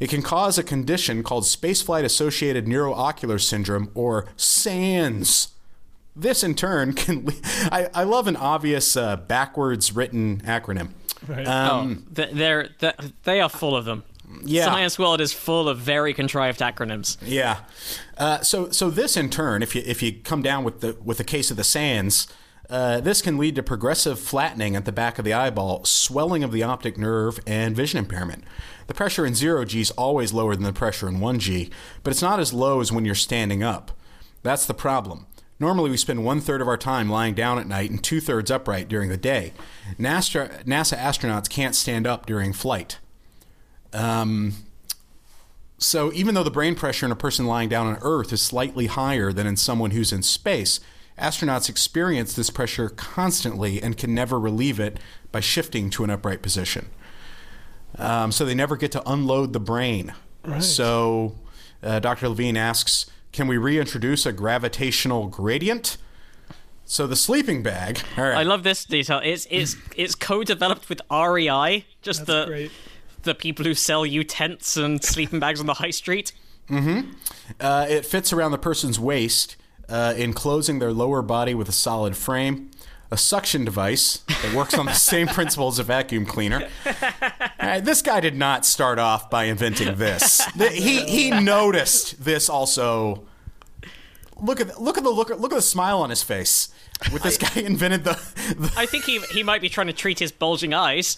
[0.00, 5.48] It can cause a condition called spaceflight associated neuroocular syndrome, or SANS.
[6.20, 7.24] This in turn can.
[7.26, 7.32] Le-
[7.72, 10.90] I, I love an obvious uh, backwards written acronym.
[11.26, 11.46] Right.
[11.46, 12.68] Um, oh, th- they're
[13.24, 14.04] they are full of them.
[14.44, 14.64] Yeah.
[14.66, 17.16] Science world is full of very contrived acronyms.
[17.24, 17.60] Yeah.
[18.16, 21.18] Uh, so so this in turn, if you if you come down with the with
[21.18, 22.28] the case of the SANS,
[22.70, 26.52] Uh, this can lead to progressive flattening at the back of the eyeball, swelling of
[26.52, 28.44] the optic nerve, and vision impairment.
[28.86, 31.68] The pressure in 0G is always lower than the pressure in 1G,
[32.04, 33.90] but it's not as low as when you're standing up.
[34.44, 35.26] That's the problem.
[35.60, 38.50] Normally, we spend one third of our time lying down at night and two thirds
[38.50, 39.52] upright during the day.
[39.98, 42.98] NASA, NASA astronauts can't stand up during flight.
[43.92, 44.54] Um,
[45.76, 48.86] so, even though the brain pressure in a person lying down on Earth is slightly
[48.86, 50.80] higher than in someone who's in space,
[51.18, 54.98] astronauts experience this pressure constantly and can never relieve it
[55.30, 56.88] by shifting to an upright position.
[57.98, 60.14] Um, so, they never get to unload the brain.
[60.42, 60.62] Right.
[60.62, 61.36] So,
[61.82, 62.30] uh, Dr.
[62.30, 65.96] Levine asks Can we reintroduce a gravitational gradient?
[66.84, 68.00] So, the sleeping bag.
[68.18, 68.38] All right.
[68.38, 69.20] I love this detail.
[69.22, 72.70] It's it's it's co-developed with REI, just That's the great.
[73.22, 76.32] the people who sell you tents and sleeping bags on the high street.
[77.60, 79.56] Uh, it fits around the person's waist,
[79.88, 82.70] uh, enclosing their lower body with a solid frame.
[83.12, 86.68] A suction device that works on the same principle as a vacuum cleaner.
[86.86, 86.92] All
[87.60, 90.40] right, this guy did not start off by inventing this.
[90.56, 93.24] The- he he noticed this also.
[94.40, 96.68] Look at look at the look look at the smile on his face.
[97.12, 98.12] With this guy invented the,
[98.56, 101.16] the I think he he might be trying to treat his bulging eyes.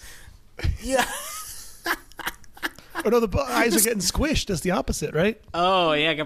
[0.81, 1.05] yeah.
[3.05, 4.47] Oh no, the bu- eyes are getting squished.
[4.47, 5.39] That's the opposite, right?
[5.53, 6.23] Oh yeah.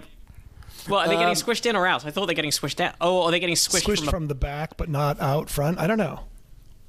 [0.88, 2.06] Go- Well, are they getting squished in or out?
[2.06, 2.96] I thought they're getting squished out.
[3.02, 4.10] Oh, are they getting squished, Squished from?
[4.10, 5.80] from the back, but not out front.
[5.80, 6.22] I don't know.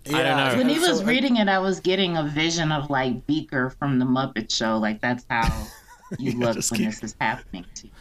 [0.07, 0.57] I don't know.
[0.57, 3.99] When he was So- reading it, I was getting a vision of like Beaker from
[3.99, 4.79] the Muppet Show.
[4.79, 5.67] Like that's how
[6.19, 7.93] you look when keep- this is happening to you.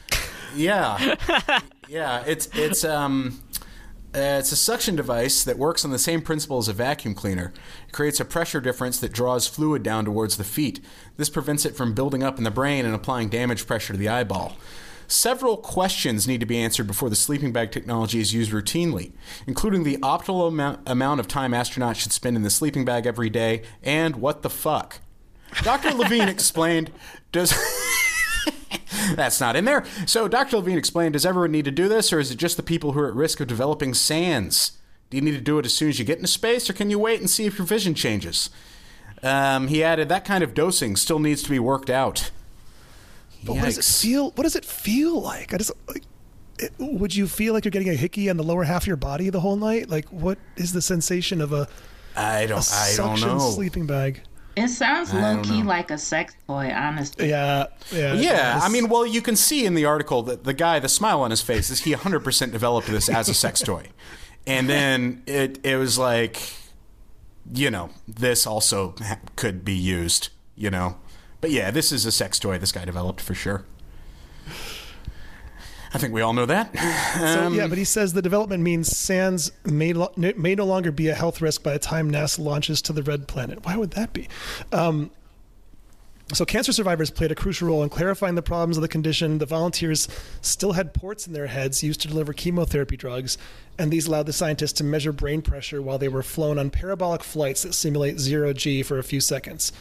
[0.55, 1.15] Yeah,
[1.89, 2.23] yeah.
[2.25, 3.43] It's it's um,
[4.15, 7.51] uh, it's a suction device that works on the same principle as a vacuum cleaner.
[7.87, 10.79] It creates a pressure difference that draws fluid down towards the feet.
[11.17, 14.07] This prevents it from building up in the brain and applying damage pressure to the
[14.07, 14.55] eyeball.
[15.07, 19.13] Several questions need to be answered before the sleeping bag technology is used routinely,
[19.45, 20.49] including the optimal
[20.85, 24.49] amount, of time astronauts should spend in the sleeping bag every day and what the
[24.49, 24.99] fuck.
[25.63, 25.93] Dr.
[25.93, 26.91] Levine explained,
[27.31, 27.53] does.
[29.15, 29.85] That's not in there.
[30.05, 30.57] So Dr.
[30.57, 32.99] Levine explained, does everyone need to do this, or is it just the people who
[32.99, 34.73] are at risk of developing SANS?
[35.09, 36.89] Do you need to do it as soon as you get into space, or can
[36.89, 38.49] you wait and see if your vision changes?
[39.23, 42.31] Um, he added, that kind of dosing still needs to be worked out.
[43.43, 44.31] But what does it feel?
[44.31, 45.53] What does it feel like?
[45.53, 46.03] I just like.
[46.59, 48.95] It, would you feel like you're getting a hickey on the lower half of your
[48.97, 49.89] body the whole night?
[49.91, 51.67] Like, what is the sensation of a,
[52.15, 53.51] I a don't, I don't suction know.
[53.51, 54.21] sleeping bag?
[54.55, 57.29] It sounds I low key like a sex toy, honestly.
[57.29, 60.53] Yeah, yeah, Yeah, This- I mean, well, you can see in the article that the
[60.55, 63.89] guy, the smile on his face, is he 100% developed this as a sex toy.
[64.47, 66.41] And then it, it was like,
[67.53, 70.97] you know, this also ha- could be used, you know.
[71.41, 73.65] But yeah, this is a sex toy this guy developed for sure.
[75.93, 76.75] I think we all know that.
[77.17, 81.07] So, yeah, but he says the development means SANS may, lo- may no longer be
[81.07, 83.65] a health risk by the time NASA launches to the red planet.
[83.65, 84.27] Why would that be?
[84.71, 85.11] Um,
[86.33, 89.37] so, cancer survivors played a crucial role in clarifying the problems of the condition.
[89.37, 90.09] The volunteers
[90.41, 93.37] still had ports in their heads used to deliver chemotherapy drugs,
[93.79, 97.23] and these allowed the scientists to measure brain pressure while they were flown on parabolic
[97.23, 99.71] flights that simulate zero G for a few seconds.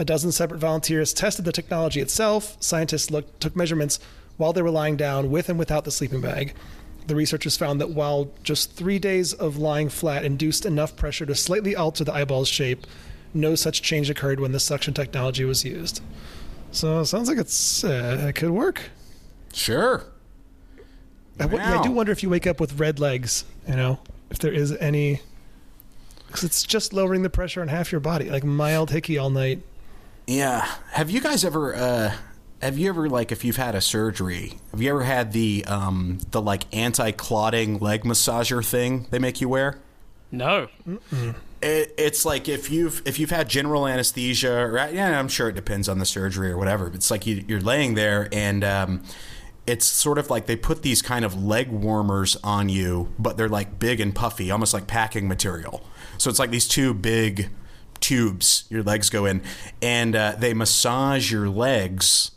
[0.00, 2.56] A dozen separate volunteers tested the technology itself.
[2.58, 3.98] Scientists looked, took measurements
[4.38, 6.54] while they were lying down with and without the sleeping bag.
[7.06, 11.34] The researchers found that while just three days of lying flat induced enough pressure to
[11.34, 12.86] slightly alter the eyeball's shape,
[13.34, 16.00] no such change occurred when the suction technology was used.
[16.72, 18.80] So it sounds like it's uh, it could work.
[19.52, 20.04] Sure.
[21.38, 23.98] I, w- yeah, I do wonder if you wake up with red legs, you know,
[24.30, 25.20] if there is any.
[26.26, 29.60] Because it's just lowering the pressure on half your body, like mild hickey all night.
[30.26, 30.66] Yeah.
[30.92, 32.14] Have you guys ever uh
[32.62, 36.18] have you ever like if you've had a surgery, have you ever had the um
[36.30, 39.78] the like anti-clotting leg massager thing they make you wear?
[40.30, 40.68] No.
[41.62, 45.54] It, it's like if you've if you've had general anesthesia, or yeah, I'm sure it
[45.54, 46.86] depends on the surgery or whatever.
[46.86, 49.02] But it's like you, you're laying there, and um,
[49.66, 53.48] it's sort of like they put these kind of leg warmers on you, but they're
[53.48, 55.84] like big and puffy, almost like packing material.
[56.16, 57.50] So it's like these two big
[58.00, 59.42] tubes your legs go in,
[59.82, 62.32] and uh, they massage your legs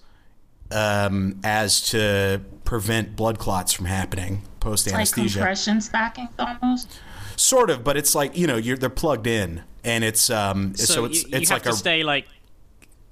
[0.71, 4.93] um, as to prevent blood clots from happening post anesthesia.
[4.93, 5.39] Like anesthesia.
[5.39, 6.99] compression stockings almost.
[7.35, 10.93] Sort of, but it's like you know you're they're plugged in, and it's um so,
[10.93, 12.27] So, it's you, you it's have like to a stay like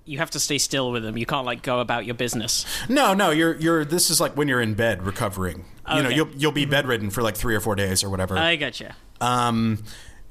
[0.06, 1.18] you have to stay still with them.
[1.18, 2.66] You can't like go about your business.
[2.90, 5.66] no no you're you're this is like when you're in bed recovering.
[5.94, 8.38] You know you'll you'll be bedridden for like three or four days or whatever.
[8.38, 8.96] I gotcha.
[9.20, 9.84] um,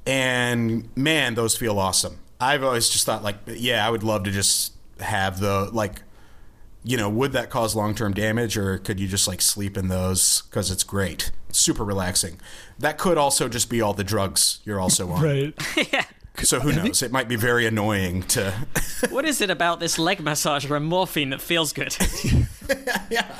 [0.06, 2.18] and man, those feel awesome.
[2.40, 6.02] I've always just thought like yeah, I would love to just have the like.
[6.82, 9.88] You know, would that cause long term damage, or could you just like sleep in
[9.88, 11.30] those because it's great?
[11.54, 12.40] super relaxing.
[12.78, 15.22] That could also just be all the drugs you're also on.
[15.22, 15.54] Right.
[16.42, 17.02] So who knows?
[17.02, 18.52] It might be very annoying to.
[19.08, 21.96] What is it about this leg massager and morphine that feels good?
[23.10, 23.34] yeah.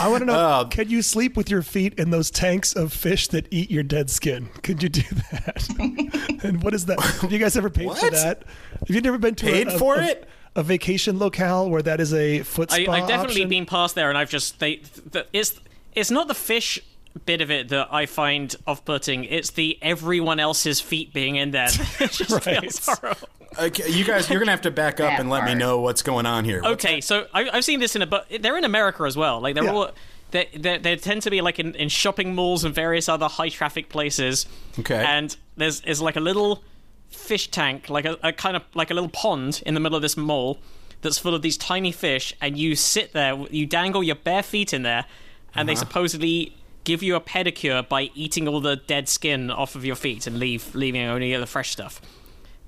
[0.00, 2.92] I want to know Uh, can you sleep with your feet in those tanks of
[2.92, 4.48] fish that eat your dead skin?
[4.64, 6.40] Could you do that?
[6.44, 7.00] and what is that?
[7.22, 8.42] Have you guys ever paid for that?
[8.86, 10.28] Have you never been to Paid a, a- for a- it?
[10.56, 13.48] A vacation locale where that is a foot spa I, I've definitely option?
[13.48, 14.76] been past there, and I've just they.
[15.12, 15.60] The, it's
[15.94, 16.80] it's not the fish
[17.26, 19.24] bit of it that I find off-putting.
[19.24, 21.68] It's the everyone else's feet being in there.
[22.00, 22.60] It just Right.
[22.60, 23.28] feels horrible.
[23.58, 26.26] Okay, you guys, you're gonna have to back up and let me know what's going
[26.26, 26.62] on here.
[26.64, 29.40] Okay, so I, I've seen this in a, but they're in America as well.
[29.40, 29.72] Like they're Yeah.
[29.72, 29.90] all.
[30.30, 33.48] They, they, they tend to be like in, in shopping malls and various other high
[33.48, 34.44] traffic places.
[34.78, 35.02] Okay.
[35.02, 36.62] And there's is like a little
[37.08, 40.02] fish tank, like a, a kind of like a little pond in the middle of
[40.02, 40.58] this mall
[41.00, 44.74] that's full of these tiny fish, and you sit there, you dangle your bare feet
[44.74, 45.06] in there,
[45.54, 45.80] and they uh-huh.
[45.80, 46.54] supposedly
[46.88, 50.38] give you a pedicure by eating all the dead skin off of your feet and
[50.38, 52.00] leave leaving only the fresh stuff.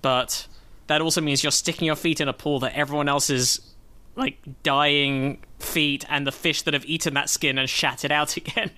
[0.03, 0.47] But
[0.89, 3.75] that also means you're sticking your feet in a pool that everyone else's
[4.17, 8.37] like dying feet and the fish that have eaten that skin and shat it out
[8.43, 8.71] again.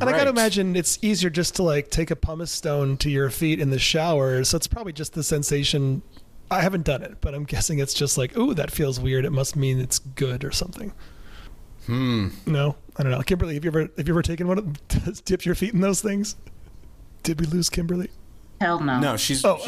[0.00, 3.30] And I gotta imagine it's easier just to like take a pumice stone to your
[3.30, 4.44] feet in the shower.
[4.44, 6.02] So it's probably just the sensation.
[6.52, 9.24] I haven't done it, but I'm guessing it's just like, ooh, that feels weird.
[9.24, 10.92] It must mean it's good or something.
[11.86, 12.28] Hmm.
[12.46, 13.20] No, I don't know.
[13.22, 14.88] Kimberly, have you ever have you ever taken one of
[15.24, 16.36] dipped your feet in those things?
[17.22, 18.10] Did we lose Kimberly?
[18.60, 18.98] Hell no.
[19.00, 19.58] No, she's Oh.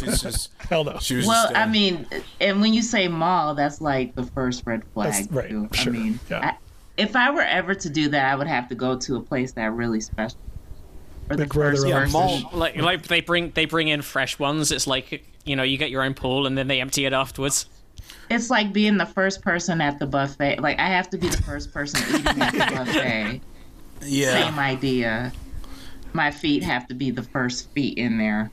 [0.00, 0.98] she's just Hell no.
[1.00, 1.26] she was.
[1.26, 2.06] Well, just, uh, I mean,
[2.40, 5.12] and when you say mall, that's like the first red flag.
[5.12, 5.68] That's right, too.
[5.74, 6.38] sure, I mean, yeah.
[6.52, 6.56] I,
[6.96, 9.52] if I were ever to do that, I would have to go to a place
[9.52, 10.38] that really special.
[11.28, 14.38] Or the grow first their own mall- Like like they bring they bring in fresh
[14.38, 14.72] ones.
[14.72, 17.66] It's like you know you get your own pool and then they empty it afterwards.
[18.30, 20.60] It's like being the first person at the buffet.
[20.60, 23.40] Like I have to be the first person eating at the buffet.
[24.04, 24.44] yeah.
[24.48, 25.32] Same idea.
[26.14, 28.50] My feet have to be the first feet in there.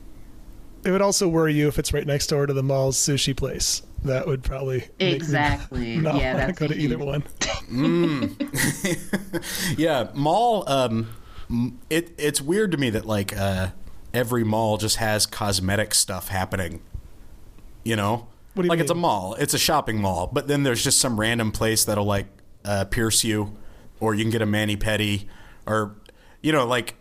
[0.84, 3.82] It would also worry you if it's right next door to the mall's sushi place.
[4.04, 5.96] That would probably make me Exactly.
[5.98, 7.06] not yeah, want to that's go to either huge.
[7.06, 8.36] one.
[9.76, 10.64] Yeah, mall.
[10.68, 11.08] Um,
[11.90, 13.68] it it's weird to me that like uh,
[14.14, 16.80] every mall just has cosmetic stuff happening.
[17.84, 20.64] You know, What do you like it's a mall, it's a shopping mall, but then
[20.64, 22.26] there's just some random place that'll like
[22.64, 23.56] uh, pierce you,
[24.00, 25.26] or you can get a mani pedi,
[25.66, 25.96] or
[26.42, 26.96] you know, like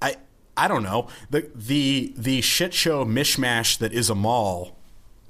[0.00, 0.16] I
[0.56, 4.76] I don't know the the the shit show mishmash that is a mall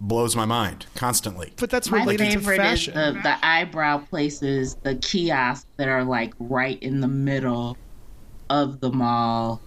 [0.00, 1.52] blows my mind constantly.
[1.56, 6.04] But that's My related to favorite is the, the eyebrow places, the kiosks that are
[6.04, 7.76] like right in the middle
[8.48, 9.60] of the mall.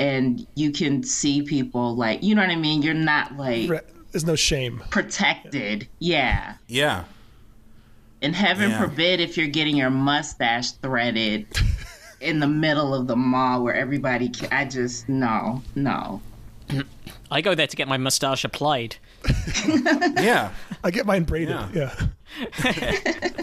[0.00, 2.82] And you can see people like, you know what I mean?
[2.82, 3.80] You're not like Re-
[4.18, 4.82] There's no shame.
[4.90, 5.86] protected.
[6.00, 6.54] Yeah.
[6.66, 7.04] Yeah,
[8.20, 8.80] And heaven Yeah.
[8.80, 11.46] forbid if you're getting your mustache threaded
[12.20, 16.20] in the middle of the mall where everybody can, I just, no, no.
[17.30, 18.96] I go there to get my mustache applied.
[20.16, 20.50] yeah.
[20.82, 21.56] I get mine braided.
[21.72, 21.94] Yeah.
[22.64, 23.30] Yeah.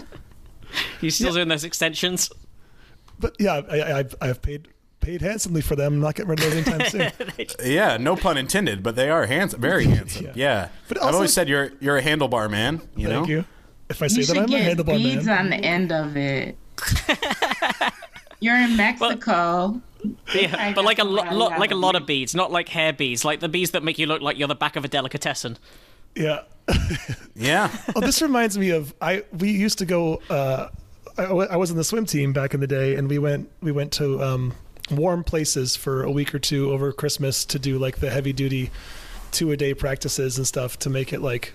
[1.00, 2.30] You still doing those extensions?
[3.18, 4.68] But yeah, I, I, I've, I've paid
[5.06, 5.94] paid handsomely for them.
[5.94, 7.46] I'm not getting rid of those anytime soon.
[7.64, 10.26] Yeah, no pun intended, but they are handsome, very handsome.
[10.26, 10.32] Yeah.
[10.34, 10.68] yeah.
[10.88, 12.80] But I've always said you're you're a handlebar man.
[12.96, 13.34] You Thank know.
[13.34, 13.44] you.
[13.88, 16.16] If I say You that I'm a get handlebar beads man, on the end of
[16.16, 16.56] it.
[18.40, 19.80] You're in Mexico.
[20.34, 21.58] Yeah, but like a lot, lo- what I lo- got.
[21.60, 24.06] like a lot of beads, not like hair beads, like the beads that make you
[24.06, 25.56] look like you're the back of a delicatessen.
[26.14, 26.42] yeah.
[27.34, 27.70] Yeah.
[27.94, 29.24] Oh, this reminds me of I.
[29.38, 30.20] We used to go.
[30.28, 30.68] Uh,
[31.16, 33.72] I, I was in the swim team back in the day, and we went we
[33.72, 34.52] went to um,
[34.90, 38.70] warm places for a week or two over Christmas to do like the heavy duty
[39.32, 41.52] two a day practices and stuff to make it like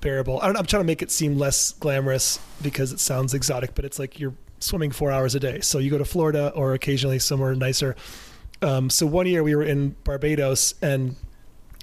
[0.00, 0.40] bearable.
[0.40, 3.84] I don't, I'm trying to make it seem less glamorous because it sounds exotic, but
[3.84, 5.60] it's like you're swimming four hours a day.
[5.60, 7.96] So you go to Florida or occasionally somewhere nicer.
[8.62, 11.16] Um, so one year we were in Barbados and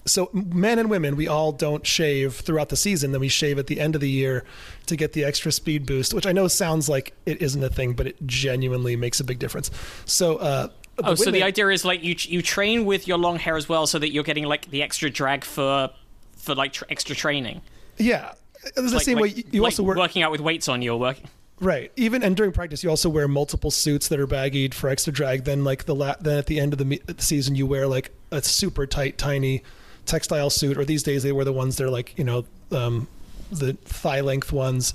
[0.05, 3.67] so men and women we all don't shave throughout the season then we shave at
[3.67, 4.43] the end of the year
[4.87, 7.93] to get the extra speed boost which i know sounds like it isn't a thing
[7.93, 9.69] but it genuinely makes a big difference
[10.05, 10.67] so uh
[11.03, 13.87] Oh, so the idea is like you you train with your long hair as well,
[13.87, 15.89] so that you're getting like the extra drag for
[16.37, 17.61] for like tr- extra training.
[17.97, 18.33] yeah
[18.63, 20.67] it's the Like, same like- way you- you like also work working out with weights
[20.67, 21.27] on you or working.
[21.59, 25.11] right even and during practice you also wear multiple suits that are baggied for extra
[25.13, 27.65] drag then like the la- then at the end of the, me- the season you
[27.67, 29.63] wear like a super tight tiny
[30.05, 33.07] textile suit or these days they wear the ones that are like you know um
[33.51, 34.93] the thigh length ones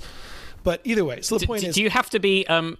[0.63, 2.77] but either way so the Do, point do- is do you have to be um?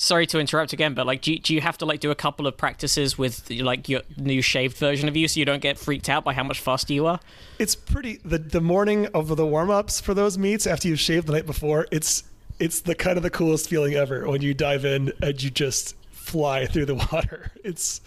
[0.00, 2.14] Sorry to interrupt again, but like, do you, do you have to like do a
[2.14, 5.76] couple of practices with like your new shaved version of you, so you don't get
[5.76, 7.18] freaked out by how much faster you are?
[7.58, 11.26] it's pretty the the morning of the warm ups for those meets after you've shaved
[11.26, 11.88] the night before.
[11.90, 12.22] It's
[12.60, 15.96] it's the kind of the coolest feeling ever when you dive in and you just
[16.12, 17.50] fly through the water.
[17.64, 18.00] It's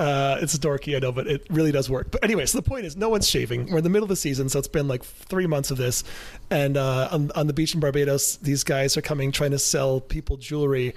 [0.00, 2.10] uh, it's dorky, I know, but it really does work.
[2.10, 3.70] But anyway, so the point is, no one's shaving.
[3.70, 6.04] We're in the middle of the season, so it's been like three months of this.
[6.50, 10.00] And uh, on, on the beach in Barbados, these guys are coming trying to sell
[10.00, 10.94] people jewelry,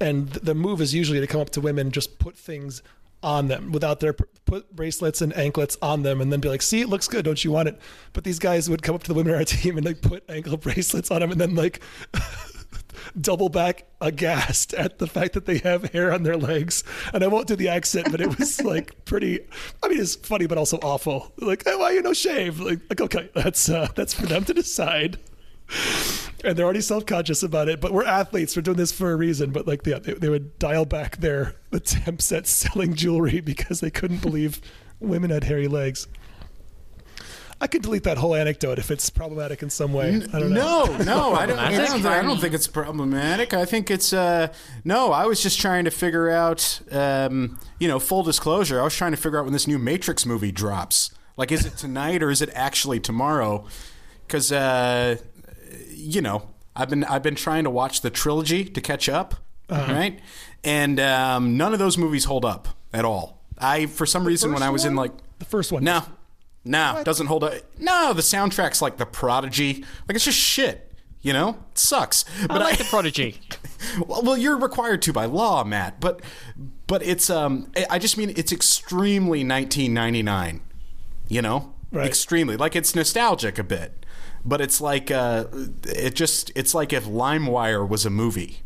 [0.00, 2.82] and th- the move is usually to come up to women, and just put things
[3.22, 6.80] on them without their put bracelets and anklets on them and then be like see
[6.80, 7.78] it looks good don't you want it
[8.14, 10.24] but these guys would come up to the women on our team and like put
[10.30, 11.82] ankle bracelets on them and then like
[13.20, 16.84] double back aghast at the fact that they have hair on their legs.
[17.12, 19.40] And I won't do the accent, but it was like pretty.
[19.82, 21.32] I mean, it's funny, but also awful.
[21.38, 22.60] Like, oh, why you no shave?
[22.60, 25.18] Like, like okay, that's uh, that's for them to decide.
[26.42, 28.56] And they're already self conscious about it, but we're athletes.
[28.56, 29.50] We're doing this for a reason.
[29.50, 33.90] But like, yeah, they, they would dial back their attempts at selling jewelry because they
[33.90, 34.60] couldn't believe
[35.00, 36.06] women had hairy legs.
[37.62, 40.08] I could delete that whole anecdote if it's problematic in some way.
[40.32, 40.84] I don't know.
[40.84, 41.58] No, no, I don't.
[41.58, 43.52] I That's don't, I don't think it's problematic.
[43.52, 44.48] I think it's uh,
[44.84, 45.12] no.
[45.12, 48.80] I was just trying to figure out, um, you know, full disclosure.
[48.80, 51.10] I was trying to figure out when this new Matrix movie drops.
[51.36, 53.66] Like, is it tonight or is it actually tomorrow?
[54.26, 55.16] Because uh,
[55.90, 59.34] you know, I've been I've been trying to watch the trilogy to catch up,
[59.68, 60.18] right?
[60.64, 63.42] And um, none of those movies hold up at all.
[63.58, 65.84] I for some reason when I was in like The first one.
[65.84, 66.02] no,
[66.64, 67.54] no, doesn't hold up.
[67.78, 69.84] No, the soundtrack's like the Prodigy.
[70.08, 70.86] Like it's just shit.
[71.22, 72.24] You know, it sucks.
[72.42, 73.40] I But like the Prodigy.
[74.06, 76.00] well, well, you're required to by law, Matt.
[76.00, 76.22] But
[76.86, 80.62] but it's um, I- I just mean it's extremely 1999.
[81.28, 82.06] You know, Right.
[82.06, 84.06] extremely like it's nostalgic a bit,
[84.44, 85.44] but it's like uh,
[85.86, 88.60] it just it's like if LimeWire was a movie.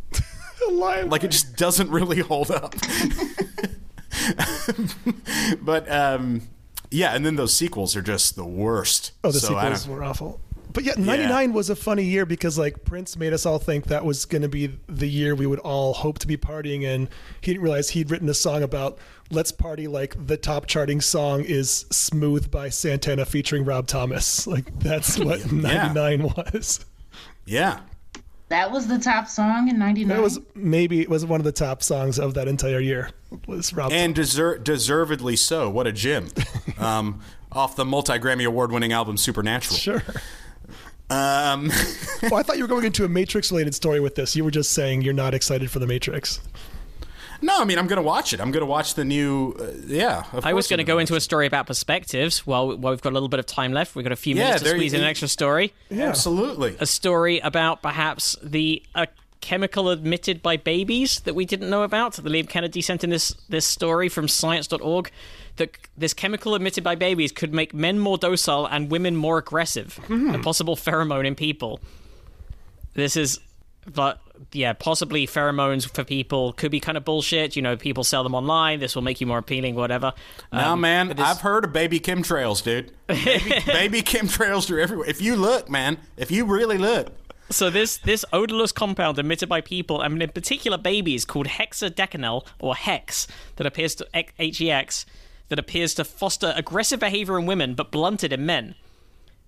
[0.70, 2.74] Lime- Like it just doesn't really hold up.
[5.62, 6.42] but um,
[6.94, 9.12] yeah, and then those sequels are just the worst.
[9.24, 10.40] Oh, the So sequels were awful.
[10.72, 14.04] But yeah, 99 was a funny year because like Prince made us all think that
[14.04, 17.08] was going to be the year we would all hope to be partying in.
[17.40, 18.98] He didn't realize he'd written a song about
[19.30, 24.46] let's party like the top charting song is Smooth by Santana featuring Rob Thomas.
[24.54, 26.84] Like that's what 99 was.
[27.46, 27.80] Yeah.
[28.48, 30.08] That was the top song in '99.
[30.16, 33.10] That was maybe it was one of the top songs of that entire year.
[33.46, 35.68] Was Rob And deser- deservedly so.
[35.70, 36.28] What a gem.
[36.78, 37.20] um,
[37.50, 39.76] off the multi Grammy Award winning album Supernatural.
[39.76, 40.02] Sure.
[41.10, 41.70] Um,
[42.30, 44.34] Oh, I thought you were going into a Matrix related story with this.
[44.34, 46.40] You were just saying you're not excited for the Matrix.
[47.44, 48.40] No, I mean, I'm going to watch it.
[48.40, 49.54] I'm going to watch the new.
[49.58, 50.24] Uh, yeah.
[50.42, 52.46] I was going to go into a story about perspectives.
[52.46, 54.44] While, while we've got a little bit of time left, we've got a few Yeah,
[54.44, 55.72] minutes to squeeze you- in an extra story.
[55.90, 55.98] it.
[56.00, 56.76] Absolutely.
[56.80, 59.08] A story about perhaps the a
[59.40, 62.14] chemical emitted by babies that we didn't know about.
[62.14, 65.10] The Liam Kennedy sent in this this story from Science.org
[65.56, 70.00] that this chemical emitted by babies could make men more docile and women more aggressive.
[70.08, 71.78] A possible pheromone in people.
[72.94, 73.38] This is,
[73.92, 74.20] but
[74.52, 77.56] yeah, possibly pheromones for people could be kind of bullshit.
[77.56, 78.80] You know, people sell them online.
[78.80, 80.12] This will make you more appealing, whatever.
[80.52, 82.92] Um, man, I've heard of baby chemtrails, dude.
[83.06, 85.08] Baby, baby chemtrails are everywhere.
[85.08, 87.12] If you look, man, if you really look.
[87.50, 92.74] So this this odorless compound emitted by people, and in particular babies, called hexadecanol or
[92.74, 93.26] hex,
[93.56, 95.04] that appears to HEX,
[95.48, 98.74] that appears to foster aggressive behavior in women but blunted in men.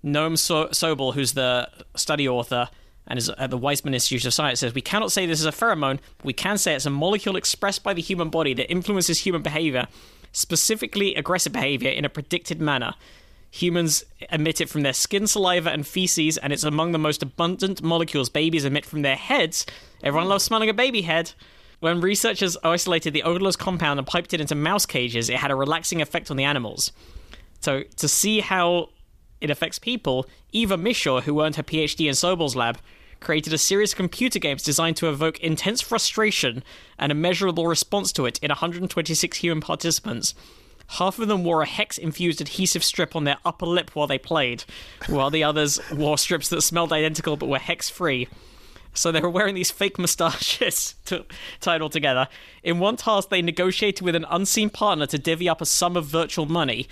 [0.05, 2.69] Noam so- Sobel, who's the study author
[3.07, 5.45] and is at uh, the Weizmann Institute of Science, says we cannot say this is
[5.45, 8.69] a pheromone, but we can say it's a molecule expressed by the human body that
[8.71, 9.87] influences human behavior,
[10.31, 12.93] specifically aggressive behavior, in a predicted manner.
[13.51, 17.81] Humans emit it from their skin, saliva, and feces, and it's among the most abundant
[17.81, 19.65] molecules babies emit from their heads.
[20.03, 21.31] Everyone loves smelling a baby head.
[21.79, 25.55] When researchers isolated the odorless compound and piped it into mouse cages, it had a
[25.55, 26.91] relaxing effect on the animals.
[27.61, 28.89] So, to see how
[29.39, 32.79] it affects people, Eva Mishor, who earned her PhD in Sobel's lab,
[33.19, 36.63] created a series of computer games designed to evoke intense frustration
[36.97, 40.33] and a measurable response to it in 126 human participants.
[40.91, 44.17] Half of them wore a hex infused adhesive strip on their upper lip while they
[44.17, 44.63] played,
[45.07, 48.27] while the others wore strips that smelled identical but were hex free.
[48.93, 51.25] So they were wearing these fake mustaches to,
[51.59, 52.27] tied all together.
[52.63, 56.05] In one task, they negotiated with an unseen partner to divvy up a sum of
[56.05, 56.87] virtual money.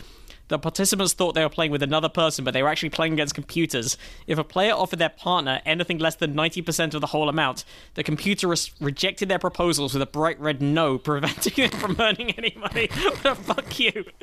[0.48, 3.34] The participants thought they were playing with another person, but they were actually playing against
[3.34, 3.98] computers.
[4.28, 7.66] If a player offered their partner anything less than 90% of the whole amount,
[7.96, 12.32] the computer res- rejected their proposals with a bright red no, preventing them from earning
[12.32, 12.88] any money.
[12.88, 14.06] Fuck you.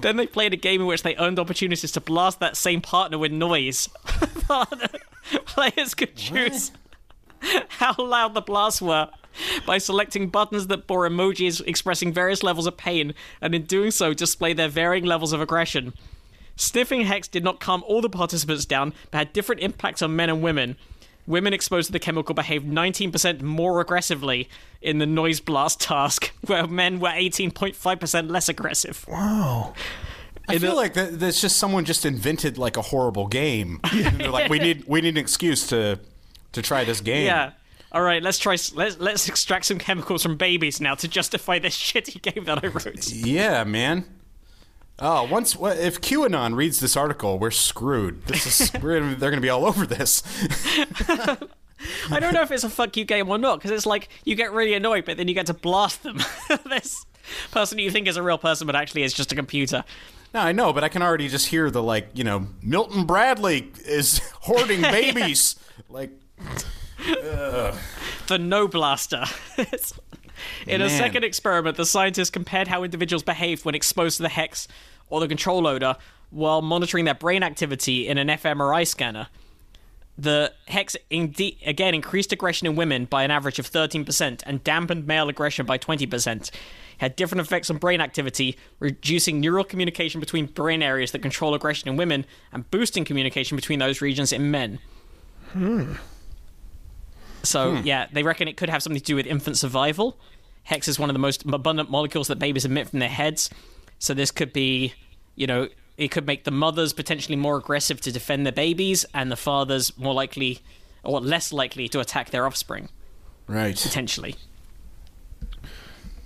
[0.00, 3.16] Then they played a game in which they earned opportunities to blast that same partner
[3.16, 3.88] with noise.
[5.46, 6.72] Players could choose
[7.68, 9.08] how loud the blasts were
[9.66, 14.14] by selecting buttons that bore emojis expressing various levels of pain, and in doing so,
[14.14, 15.92] display their varying levels of aggression.
[16.56, 20.30] Sniffing Hex did not calm all the participants down, but had different impacts on men
[20.30, 20.76] and women.
[21.26, 24.48] women exposed to the chemical behaved 19% more aggressively
[24.80, 29.04] in the noise blast task, where men were 18.5% less aggressive.
[29.08, 29.74] Wow.
[30.48, 33.80] I feel like that, that's just someone just invented like a horrible game.
[33.92, 35.98] They're like, we need we need an excuse to
[36.52, 37.26] to try this game.
[37.26, 37.50] Yeah.
[37.96, 38.58] All right, let's try.
[38.74, 42.66] Let's let's extract some chemicals from babies now to justify this shitty game that I
[42.66, 43.10] wrote.
[43.10, 44.04] Yeah, man.
[44.98, 48.26] Oh, once if QAnon reads this article, we're screwed.
[48.26, 50.22] This is we're gonna, they're going to be all over this.
[51.08, 54.34] I don't know if it's a fuck you game or not because it's like you
[54.34, 56.18] get really annoyed, but then you get to blast them.
[56.68, 57.06] this
[57.50, 59.84] person you think is a real person, but actually is just a computer.
[60.34, 63.72] No, I know, but I can already just hear the like, you know, Milton Bradley
[63.86, 65.56] is hoarding babies.
[65.88, 66.10] Like,
[68.26, 69.24] the no blaster.
[70.66, 74.68] In a second experiment, the scientists compared how individuals behaved when exposed to the hex
[75.08, 75.96] or the control loader
[76.30, 79.28] while monitoring their brain activity in an fMRI scanner.
[80.18, 85.06] The hex indeed again increased aggression in women by an average of 13% and dampened
[85.06, 86.48] male aggression by 20%.
[86.48, 86.50] It
[86.98, 91.88] had different effects on brain activity, reducing neural communication between brain areas that control aggression
[91.88, 94.78] in women and boosting communication between those regions in men.
[95.52, 95.94] Hmm.
[97.46, 100.18] So yeah, they reckon it could have something to do with infant survival.
[100.64, 103.50] Hex is one of the most abundant molecules that babies emit from their heads.
[103.98, 104.94] So this could be,
[105.34, 109.32] you know, it could make the mothers potentially more aggressive to defend their babies, and
[109.32, 110.60] the fathers more likely
[111.02, 112.88] or less likely to attack their offspring
[113.46, 113.76] right.
[113.76, 114.34] potentially.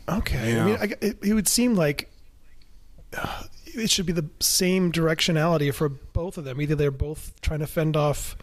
[0.09, 0.55] Okay.
[0.55, 0.62] Yeah.
[0.62, 2.11] I mean, I, it, it would seem like
[3.16, 6.61] uh, it should be the same directionality for both of them.
[6.61, 8.37] Either they're both trying to fend off.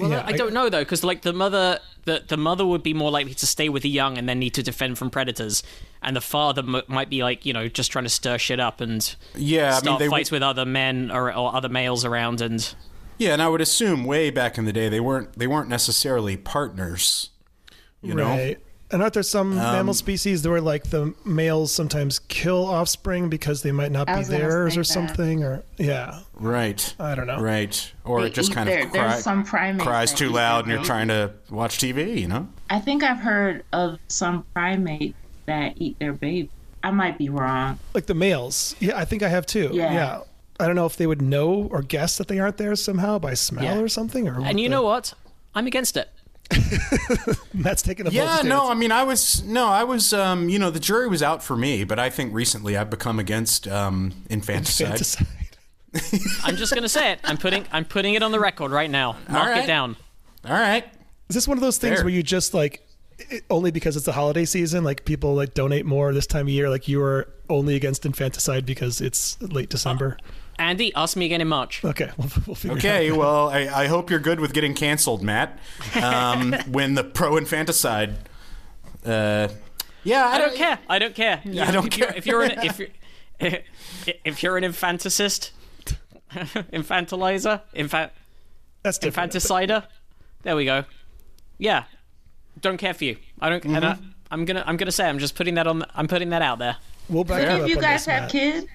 [0.00, 2.94] Well, Yeah, I, don't know though, because like the mother, the the mother would be
[2.94, 5.62] more likely to stay with the young and then need to defend from predators,
[6.02, 8.80] and the father m- might be like you know just trying to stir shit up
[8.80, 12.40] and Yeah, I mean start they fights with other men or, or other males around
[12.40, 12.74] and.
[13.18, 16.36] Yeah, and I would assume way back in the day they weren't they weren't necessarily
[16.38, 17.28] partners.
[18.02, 18.54] You know?
[18.90, 18.94] Right.
[18.94, 23.62] And aren't there some um, mammal species where like the males sometimes kill offspring because
[23.62, 24.84] they might not be theirs say or that.
[24.84, 25.44] something?
[25.44, 26.94] Or yeah, Right.
[26.98, 27.40] I don't know.
[27.40, 27.92] Right.
[28.04, 30.72] Or They it just kind their- of there's cry, some primates cries too loud and
[30.74, 32.48] you're trying to watch TV, you know?
[32.68, 35.14] I think I've heard of some primates
[35.46, 36.50] that eat their baby.
[36.82, 37.78] I might be wrong.
[37.94, 38.74] like the males.
[38.80, 39.70] Yeah, I think I have too.
[39.72, 40.20] Yeah.
[40.58, 43.34] I don't know if they would know or guess that they aren't there somehow by
[43.34, 43.78] smell Yeah.
[43.80, 44.28] or something.
[44.28, 45.12] Or And you know what?
[45.54, 46.10] I'm against it.
[47.54, 50.58] Matt's taking a bold Yeah, no, I mean, I was no, I was, um, you
[50.58, 54.12] know, the jury was out for me, but I think recently I've become against um,
[54.28, 54.98] infanticide.
[54.98, 55.26] Fantaside.
[56.44, 57.20] I'm just gonna say it.
[57.24, 59.16] I'm putting I'm putting it on the record right now.
[59.28, 59.64] Mark right.
[59.64, 59.96] it down.
[60.44, 60.84] All right,
[61.28, 62.04] Is this one of those things Fair.
[62.04, 62.86] where you just like
[63.18, 66.52] it, only because it's the holiday season, like people like donate more this time of
[66.52, 66.70] year?
[66.70, 70.16] Like you are only against infanticide because it's late December.
[70.60, 71.82] Andy, ask me again in March.
[71.84, 73.10] Okay, we'll, we'll figure it okay.
[73.12, 75.58] Well, I, I hope you're good with getting canceled, Matt.
[76.00, 78.16] Um, when the pro infanticide,
[79.04, 79.48] uh,
[80.04, 80.78] yeah, I, I don't care.
[80.88, 81.40] I don't care.
[81.44, 82.16] I don't if You're, care.
[82.16, 82.88] if you're an if you're
[84.24, 85.50] if you're an infanticist,
[86.30, 88.12] infantilizer, infant
[88.82, 89.32] That's different.
[89.32, 89.86] infanticider.
[90.42, 90.84] There we go.
[91.58, 91.84] Yeah,
[92.60, 93.16] don't care for you.
[93.40, 93.64] I don't.
[93.64, 93.98] And I,
[94.30, 94.62] I'm gonna.
[94.66, 95.08] I'm gonna say.
[95.08, 95.84] I'm just putting that on.
[95.94, 96.76] I'm putting that out there.
[97.08, 97.50] We'll back Fair.
[97.50, 98.30] you If up you on guys this, have Matt.
[98.32, 98.66] kids,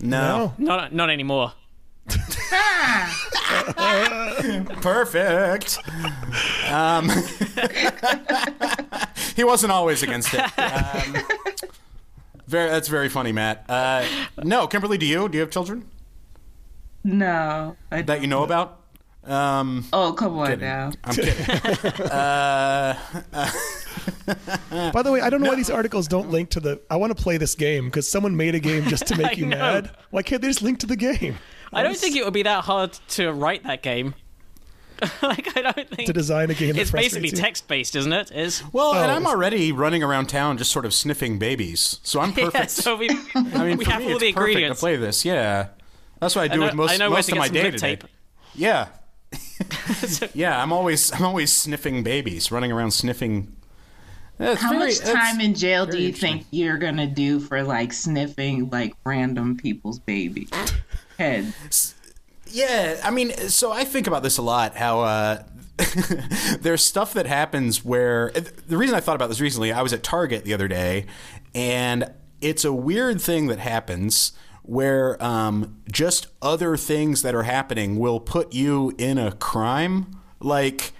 [0.00, 0.58] no, No.
[0.58, 0.92] Not.
[0.92, 1.52] Not anymore.
[4.80, 5.78] perfect.
[6.68, 7.08] Um,
[9.36, 10.40] he wasn't always against it.
[10.58, 11.16] Um,
[12.48, 13.64] very, that's very funny, Matt.
[13.68, 14.04] Uh,
[14.42, 15.86] no, Kimberly, do you do you have children
[17.04, 17.76] no.
[17.90, 18.80] I, that you know about?
[19.24, 20.90] Um, oh, come on now.
[21.04, 21.46] I'm kidding.
[22.10, 22.94] uh,
[24.92, 26.80] By the way, I don't know why these articles don't link to the.
[26.90, 29.46] I want to play this game because someone made a game just to make you
[29.46, 29.56] know.
[29.58, 29.90] mad.
[30.10, 31.38] Why can't they just link to the game?
[31.72, 34.14] I don't think it would be that hard to write that game.
[35.22, 36.74] like I don't think to design a game.
[36.74, 37.36] That it's basically you.
[37.36, 38.30] text based, isn't it?
[38.32, 39.14] Is well, and Oh.
[39.14, 42.54] I'm already running around town just sort of sniffing babies, so I'm perfect.
[42.54, 42.66] yeah.
[42.66, 44.78] So we I mean, we have me, all the ingredients.
[44.78, 45.24] to play this.
[45.24, 45.68] Yeah,
[46.20, 47.74] that's what I I do know, with most I know most of my day grip
[47.74, 48.04] to tape.
[48.54, 48.88] Yeah.
[50.34, 53.56] yeah, I'm always I'm always sniffing babies, running around sniffing.
[54.40, 57.92] That's How very- much time in jail do you think you're gonna do for like
[57.92, 60.48] sniffing like random people's baby
[61.18, 61.94] heads?
[62.46, 64.76] Yeah, I mean, so I think about this a lot.
[64.78, 65.42] How uh,
[66.60, 68.30] there's stuff that happens where
[68.66, 71.04] the reason I thought about this recently, I was at Target the other day,
[71.54, 72.10] and
[72.40, 74.32] it's a weird thing that happens
[74.62, 80.92] where um, just other things that are happening will put you in a crime, like.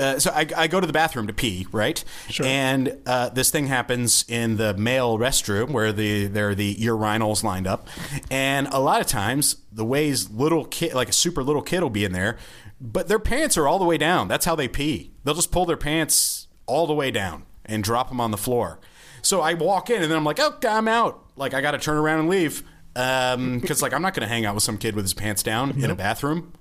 [0.00, 2.02] Uh, so I, I go to the bathroom to pee, right?
[2.28, 2.46] Sure.
[2.46, 7.44] And uh, this thing happens in the male restroom where the there are the urinals
[7.44, 7.86] lined up,
[8.30, 11.90] and a lot of times the ways little kid, like a super little kid, will
[11.90, 12.38] be in there,
[12.80, 14.26] but their pants are all the way down.
[14.26, 15.12] That's how they pee.
[15.24, 18.80] They'll just pull their pants all the way down and drop them on the floor.
[19.22, 21.24] So I walk in and then I'm like, oh, I'm out.
[21.36, 22.62] Like I got to turn around and leave
[22.94, 25.82] because like I'm not going to hang out with some kid with his pants down
[25.82, 26.52] in a bathroom.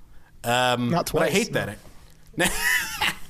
[0.44, 1.66] Um, Not But I hate no.
[1.66, 1.78] that.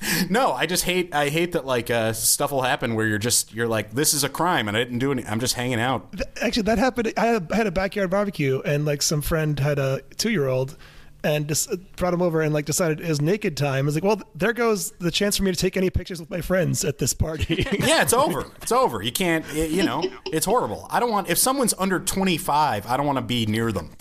[0.30, 1.14] no, I just hate.
[1.14, 4.24] I hate that like uh, stuff will happen where you're just you're like, this is
[4.24, 5.26] a crime and I didn't do any.
[5.26, 6.14] I'm just hanging out.
[6.42, 7.14] Actually, that happened.
[7.18, 10.48] I had, I had a backyard barbecue, and like some friend had a two year
[10.48, 10.78] old,
[11.24, 13.86] and just brought him over and like decided it was naked time.
[13.86, 16.30] I was like, well, there goes the chance for me to take any pictures with
[16.30, 17.66] my friends at this party.
[17.80, 18.46] Yeah, it's over.
[18.62, 19.02] It's over.
[19.02, 19.46] You can't.
[19.56, 20.88] It, you know, it's horrible.
[20.90, 22.86] I don't want if someone's under 25.
[22.88, 23.92] I don't want to be near them,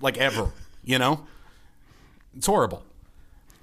[0.00, 0.52] like ever.
[0.84, 1.26] You know,
[2.36, 2.84] it's horrible.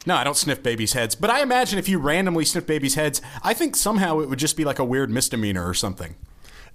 [0.07, 1.15] No, I don't sniff babies' heads.
[1.15, 4.55] But I imagine if you randomly sniff babies' heads, I think somehow it would just
[4.55, 6.15] be like a weird misdemeanor or something.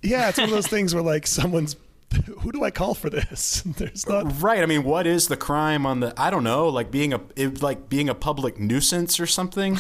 [0.02, 1.74] yeah, it's one of those things where like someone's.
[2.40, 3.62] Who do I call for this?
[3.78, 4.42] There's not.
[4.42, 4.62] Right.
[4.62, 6.12] I mean, what is the crime on the?
[6.20, 6.68] I don't know.
[6.68, 9.78] Like being a it, like being a public nuisance or something.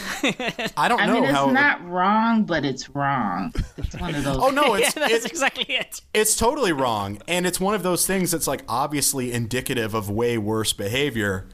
[0.74, 1.50] I don't I know mean, it's how.
[1.50, 3.52] not wrong, but it's wrong.
[3.76, 4.38] It's one of those.
[4.40, 6.00] oh no, yeah, it's that's it's exactly it.
[6.14, 10.38] It's totally wrong, and it's one of those things that's like obviously indicative of way
[10.38, 11.46] worse behavior.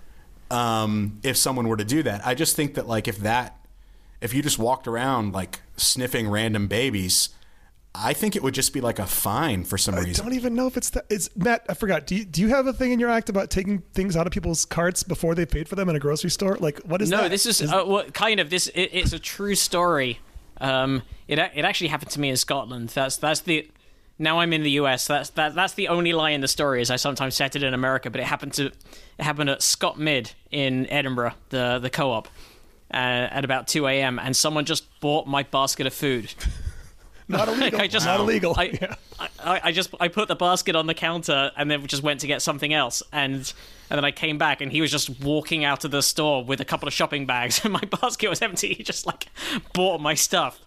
[0.50, 3.56] Um, if someone were to do that, I just think that like if that,
[4.20, 7.30] if you just walked around like sniffing random babies,
[7.94, 10.24] I think it would just be like a fine for some I reason.
[10.24, 11.06] I don't even know if it's that.
[11.10, 11.66] It's Matt.
[11.68, 12.06] I forgot.
[12.06, 14.32] Do you, do you have a thing in your act about taking things out of
[14.32, 16.56] people's carts before they paid for them in a grocery store?
[16.56, 17.16] Like, what is that?
[17.16, 17.30] No, that?
[17.30, 18.68] this is uh, well, kind of this.
[18.68, 20.20] It, it's a true story.
[20.60, 22.90] Um, it it actually happened to me in Scotland.
[22.90, 23.68] That's that's the.
[24.18, 25.06] Now I'm in the US.
[25.06, 26.82] That's that that's the only lie in the story.
[26.82, 28.74] Is I sometimes set it in America, but it happened to it
[29.18, 32.26] happened at Scotmid in Edinburgh, the the co-op,
[32.92, 34.18] uh, at about 2 a.m.
[34.18, 36.34] And someone just bought my basket of food.
[37.28, 37.80] not illegal.
[37.80, 38.54] I just not illegal.
[38.56, 38.94] I, yeah.
[39.38, 42.26] I, I just I put the basket on the counter and then just went to
[42.26, 43.52] get something else and
[43.90, 46.60] and then I came back and he was just walking out of the store with
[46.60, 48.74] a couple of shopping bags and my basket was empty.
[48.74, 49.26] He just like
[49.72, 50.60] bought my stuff.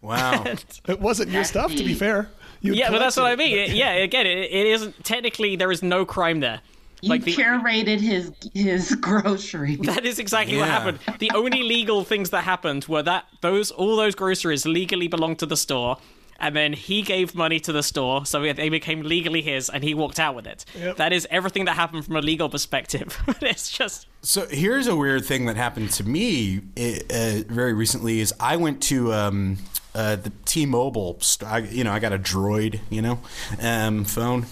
[0.00, 0.44] Wow.
[0.86, 2.28] It wasn't your stuff, to be fair.
[2.60, 3.56] You Yeah, but that's what I mean.
[3.58, 3.70] it.
[3.70, 6.60] Yeah, again, it, it isn't technically there is no crime there.
[7.02, 9.80] you Like the, curated his his groceries.
[9.80, 10.98] that is exactly what happened.
[11.18, 15.46] The only legal things that happened were that those all those groceries legally belonged to
[15.46, 15.98] the store,
[16.40, 19.94] and then he gave money to the store, so they became legally his, and he
[19.94, 20.64] walked out with it.
[20.78, 20.96] Yep.
[20.96, 23.18] That is everything that happened from a legal perspective.
[23.40, 28.20] it's just So here's a weird thing that happened to me uh, very recently.
[28.20, 29.58] Is I went to um,
[29.94, 31.18] uh, the T-Mobile.
[31.20, 33.20] St- I, you know, I got a Droid, you know,
[33.60, 34.46] um, phone,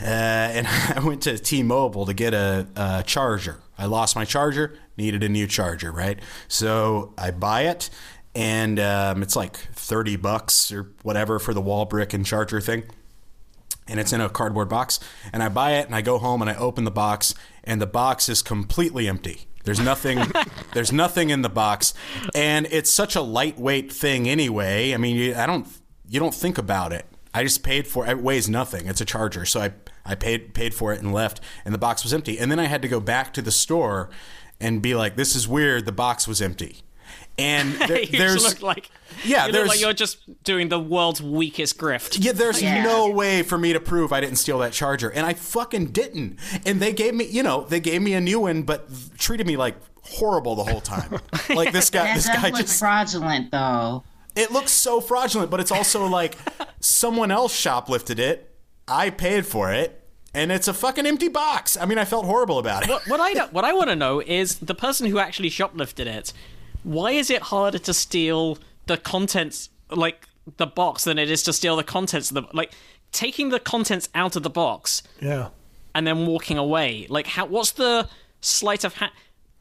[0.00, 0.66] uh, and
[0.96, 3.60] I went to T-Mobile to get a, a charger.
[3.78, 6.18] I lost my charger, needed a new charger, right?
[6.48, 7.88] So I buy it,
[8.34, 12.84] and um, it's like thirty bucks or whatever for the wall brick and charger thing
[13.88, 15.00] and it's in a cardboard box.
[15.32, 17.86] And I buy it and I go home and I open the box and the
[17.86, 19.48] box is completely empty.
[19.64, 20.20] There's nothing.
[20.74, 21.92] there's nothing in the box,
[22.34, 24.94] and it's such a lightweight thing anyway.
[24.94, 25.66] I mean, you, I don't.
[26.08, 27.04] You don't think about it.
[27.34, 28.10] I just paid for it.
[28.10, 28.86] It weighs nothing.
[28.86, 29.72] It's a charger, so I
[30.04, 32.38] I paid paid for it and left, and the box was empty.
[32.38, 34.08] And then I had to go back to the store
[34.58, 35.84] and be like, "This is weird.
[35.84, 36.82] The box was empty."
[37.40, 38.90] And there, you there's look like
[39.24, 42.18] Yeah, you look there's- like you're just doing the world's weakest grift.
[42.20, 42.82] Yeah, there's oh, Yeah.
[42.84, 46.38] no way for me to prove I didn't steal that charger, and I fucking didn't.
[46.66, 48.88] And they gave me, you know, they gave me a new one, but
[49.18, 51.18] treated me like horrible the whole time.
[51.50, 52.78] Like this guy, That this does guy look just.
[52.78, 54.04] fraudulent, though.
[54.36, 56.36] It looks so fraudulent, but it's also like
[56.78, 58.54] someone else shoplifted it.
[58.86, 60.00] I paid for it,
[60.32, 61.76] and it's a fucking empty box.
[61.76, 62.88] I mean, I felt horrible about it.
[62.88, 66.32] What, what I what I want to know is the person who actually shoplifted it.
[66.82, 70.26] Why is it harder to steal the contents, like
[70.56, 72.72] the box, than it is to steal the contents of the like
[73.12, 75.48] taking the contents out of the box Yeah.
[75.94, 77.06] and then walking away?
[77.08, 77.46] Like, how?
[77.46, 78.08] What's the
[78.40, 79.12] sleight of hand?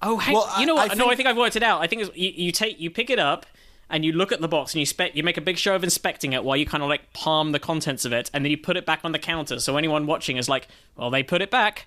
[0.02, 0.92] Oh, hang, Well, you know I- what?
[0.92, 1.82] I no, I think- think I've worked it out.
[1.82, 3.46] I think it's, you, you take you pick it up
[3.90, 5.84] and you look at the box and you spe- you make a big show of
[5.84, 8.58] inspecting it while you kind of like palm the contents of it and then you
[8.58, 9.60] put it back on the counter.
[9.60, 11.86] So anyone watching is like, well, they put it back.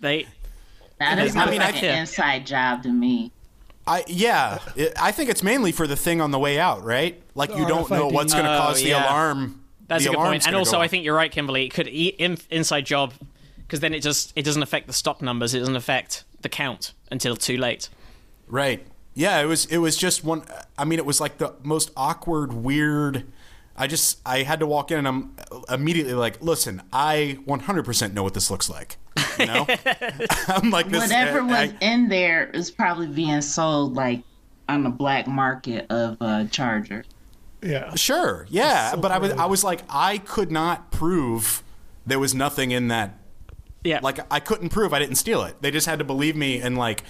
[0.00, 0.26] They
[0.98, 3.30] That is I not mean, like I- an inside job to me.
[3.86, 7.22] I yeah, it, I think it's mainly for the thing on the way out, right?
[7.34, 9.06] Like you don't know what's going to Oh, cause the yeah.
[9.08, 9.62] alarm.
[9.88, 10.46] That's the a good alarm's point.
[10.46, 10.90] And gonna also, go I off.
[10.90, 11.64] think you're right, Kimberly.
[11.66, 13.12] It could e- in, inside job
[13.58, 15.54] because then it just it doesn't affect the stock numbers.
[15.54, 17.88] It doesn't affect the count until too late.
[18.48, 18.84] Right.
[19.14, 20.42] Yeah, it was it was just one
[20.76, 23.24] I mean it was like the most awkward weird
[23.76, 25.36] I just I had to walk in and I'm
[25.68, 28.96] immediately like, "Listen, I 100% know what this looks like."
[29.38, 29.66] You know?
[30.48, 34.22] I'm like this Whatever I- was I- in there is probably being sold like
[34.68, 37.04] on the black market of uh, Charger.
[37.62, 37.94] Yeah.
[37.94, 38.46] Sure.
[38.50, 39.32] Yeah, so but I was.
[39.32, 41.62] I was like I could not prove
[42.06, 43.18] there was nothing in that
[43.82, 45.56] Yeah, like I couldn't prove I didn't steal it.
[45.62, 47.02] They just had to believe me and like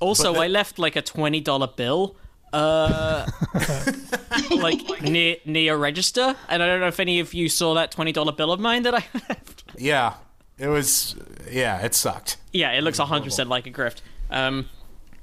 [0.00, 2.16] Also, the- I left like a twenty dollar bill,
[2.52, 3.26] uh,
[4.50, 7.90] like near near a register, and I don't know if any of you saw that
[7.90, 9.64] twenty dollar bill of mine that I left.
[9.78, 10.14] Yeah,
[10.58, 11.16] it was.
[11.50, 12.36] Yeah, it sucked.
[12.52, 14.00] yeah, it looks hundred percent like a grift.
[14.30, 14.68] Um,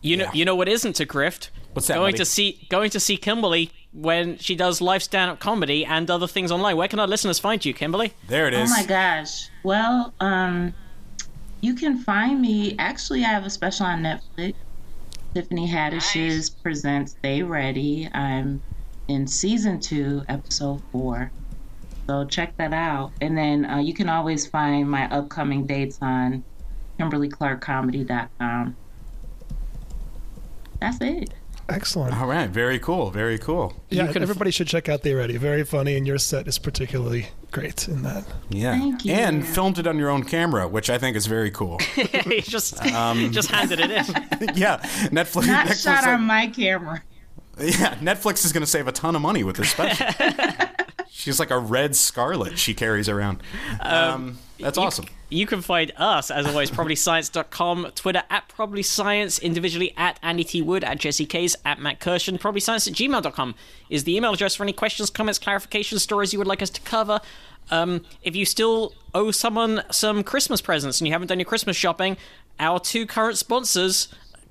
[0.01, 0.31] you know, Yeah.
[0.33, 1.49] you know what isn't a grift?
[1.73, 2.17] What's that, Going buddy?
[2.17, 6.27] to see going to see Kimberly when she does live stand up comedy and other
[6.27, 6.75] things online.
[6.77, 8.13] Where can our listeners find you, Kimberly?
[8.27, 8.69] There it is.
[8.71, 9.49] Oh my gosh.
[9.63, 10.73] Well, um,
[11.61, 12.75] you can find me.
[12.79, 14.55] Actually, I have a special on Netflix.
[15.33, 18.09] Tiffany Haddish's presents They Ready.
[18.13, 18.61] I'm
[19.07, 21.31] in season two, episode four.
[22.11, 23.13] So check that out.
[23.21, 26.43] And then uh, you can always find my upcoming dates on
[26.99, 28.75] KimberlyClarkComedy.com.
[30.81, 31.29] That's it.
[31.69, 32.13] Excellent.
[32.19, 33.73] All right, very cool, very cool.
[33.89, 35.37] Yeah, can f- everybody should check out the Ready.
[35.37, 38.25] Very funny, and your set is particularly great in that.
[38.49, 39.13] Yeah, Thank you.
[39.13, 41.77] and filmed it on your own camera, which I think is very cool.
[41.95, 44.03] he just Um, just handed it in.
[44.57, 44.79] yeah,
[45.13, 45.47] Netflix.
[45.47, 47.03] Not Netflix shot like- on my camera.
[47.57, 50.07] Yeah, Netflix is going to save a ton of money with this special.
[51.21, 53.43] She's like a red scarlet she carries around.
[53.79, 55.05] Um, that's awesome.
[55.29, 60.63] You can find us, as always, probablyscience.com, Twitter at probablyscience, individually at Andy T.
[60.63, 62.39] Wood, at Jesse Case, at Matt Kirshen.
[62.39, 63.53] Probablyscience at gmail.com
[63.87, 66.81] is the email address for any questions, comments, clarifications, stories you would like us to
[66.81, 67.21] cover.
[67.69, 71.77] Um, if you still owe someone some Christmas presents and you haven't done your Christmas
[71.77, 72.17] shopping,
[72.59, 74.07] our two current sponsors,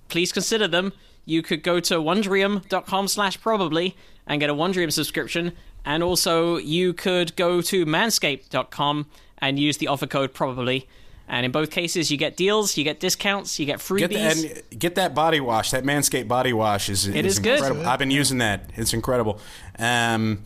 [0.06, 0.92] please consider them.
[1.24, 5.52] You could go to wondrium.com slash probably and get a Wondrium subscription.
[5.84, 9.06] And also, you could go to manscaped.com
[9.38, 10.86] and use the offer code probably.
[11.28, 13.98] And in both cases, you get deals, you get discounts, you get freebies.
[13.98, 15.70] Get the, and get that body wash.
[15.70, 17.54] That Manscaped body wash is It is good.
[17.58, 17.86] incredible.
[17.86, 18.68] I've been using that.
[18.74, 19.38] It's incredible.
[19.78, 20.42] Um,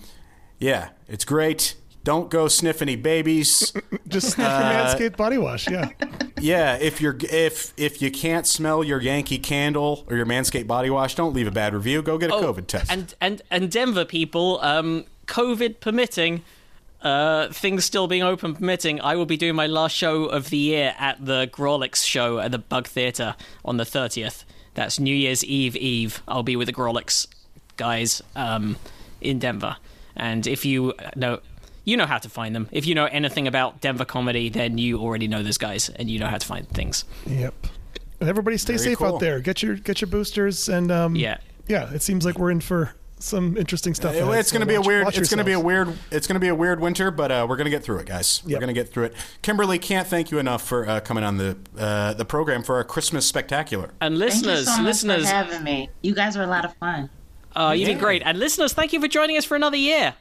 [0.58, 1.76] yeah, it's great.
[2.04, 3.72] Don't go sniff any babies.
[4.08, 5.70] Just sniff your Manscaped body wash.
[5.70, 5.88] Yeah.
[6.38, 10.90] yeah, if you're if if you can't smell your Yankee Candle or your Manscaped body
[10.90, 12.02] wash, don't leave a bad review.
[12.02, 12.90] Go get a COVID test.
[12.90, 16.42] Oh, And and and Denver people, um, COVID permitting,
[17.02, 20.56] uh, things still being open permitting, I will be doing my last show of the
[20.56, 24.44] year at the Grawlix show at the Bug Theatre on the thirtieth.
[24.74, 26.22] That's New Year's Eve Eve.
[26.26, 27.26] I'll be with the Grawlix
[27.76, 28.76] guys um,
[29.20, 29.76] in Denver.
[30.16, 31.40] And if you know,
[31.84, 32.68] you know how to find them.
[32.72, 36.18] If you know anything about Denver comedy, then you already know those guys and you
[36.18, 37.04] know how to find things.
[37.26, 37.54] Yep.
[38.20, 39.14] And everybody stay Very safe cool.
[39.14, 39.40] out there.
[39.40, 41.38] Get your get your boosters and um Yeah.
[41.68, 42.94] yeah, it seems like we're in for
[43.24, 44.14] some interesting stuff.
[44.14, 45.04] It- it's so going to be a weird.
[45.04, 45.96] watch It's going to be a weird.
[46.10, 48.06] It's going to be a weird winter, but uh, we're going to get through it,
[48.06, 48.42] guys.
[48.44, 49.14] We're going to get through it.
[49.42, 52.84] Kimberly, can't thank you enough for uh, coming on the uh, the program for our
[52.84, 53.90] Christmas spectacular.
[54.00, 54.18] And Thank you
[54.50, 55.90] listeners, so much listeners, for having me.
[56.02, 57.10] You guys are a lot of fun.
[57.56, 57.92] uh, you Yeah.
[57.94, 58.22] did great.
[58.24, 60.14] And listeners, thank you for joining us for another year.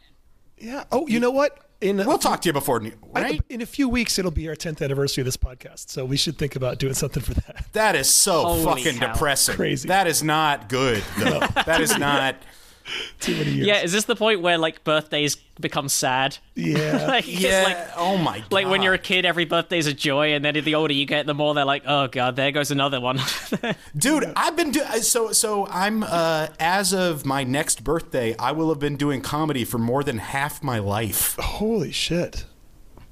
[0.58, 0.84] Yeah.
[0.92, 1.60] Oh, you know what?
[1.82, 3.42] In We'll few- talk to you before, New- right?
[3.50, 5.90] in a few weeks it'll be our 10th anniversary of this podcast.
[5.90, 7.66] So we should think about doing something for that.
[7.74, 9.12] That is so Holy fucking cow.
[9.12, 9.56] depressing.
[9.56, 9.90] Crazy.
[9.90, 11.40] That is not good, though.
[11.66, 12.38] that is not.
[13.20, 13.68] Too many years.
[13.68, 16.38] Yeah, is this the point where like birthdays become sad?
[16.56, 17.06] Yeah.
[17.08, 17.64] like, Yeah.
[17.64, 18.52] like oh my god.
[18.52, 21.26] like when you're a kid, every birthday's a joy, and then the older you get,
[21.26, 23.20] the more they're like, oh god, there goes another one.
[23.98, 25.68] Dude, I've been doing so so.
[25.68, 30.04] I'm uh, as of my next birthday, I will have been doing comedy for more
[30.04, 31.36] than half my life.
[31.40, 32.46] Holy shit.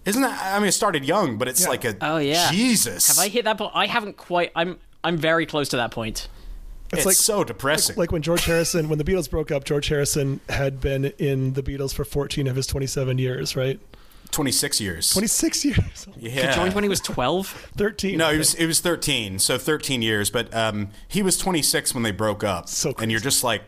[0.04, 0.56] Isn't that?
[0.56, 1.70] I mean, it started young, but it's Yeah.
[1.70, 2.50] like a Oh, yeah.
[2.52, 3.08] Jesus.
[3.08, 3.72] Have I hit that point?
[3.76, 4.52] I haven't quite.
[4.56, 6.28] I'm I'm very close to that point.
[6.94, 7.96] It's, It's like so depressing.
[7.96, 11.64] like when George Harrison, when the Beatles broke up, George Harrison had been in the
[11.64, 13.80] Beatles for 14 of his 27 years, right?
[14.32, 15.10] 26 years.
[15.12, 16.08] 26 years.
[16.18, 16.50] Yeah.
[16.50, 17.48] He Joined when he was 12.
[17.78, 18.18] 13.
[18.18, 18.64] no, he was think.
[18.64, 20.30] it was 13, so 13 years.
[20.30, 22.68] But um, he was 26 when they broke up.
[22.70, 23.64] So and you're just like,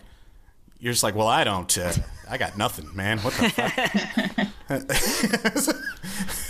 [0.80, 1.78] you're just like, well, I don't.
[1.78, 1.92] Uh,
[2.30, 3.20] I got nothing, man.
[3.20, 3.74] What the fuck?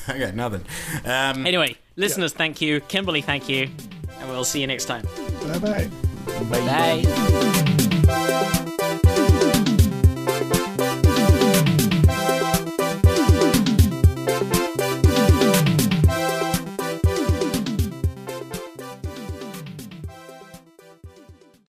[0.16, 0.66] I got nothing.
[1.06, 2.82] Um, Anyway, listeners, thank you.
[2.82, 3.70] Kimberly, thank you.
[4.20, 5.06] And we'll see you next time.
[5.48, 5.90] Bye bye
[6.50, 7.04] bye.
[8.06, 8.78] Bye.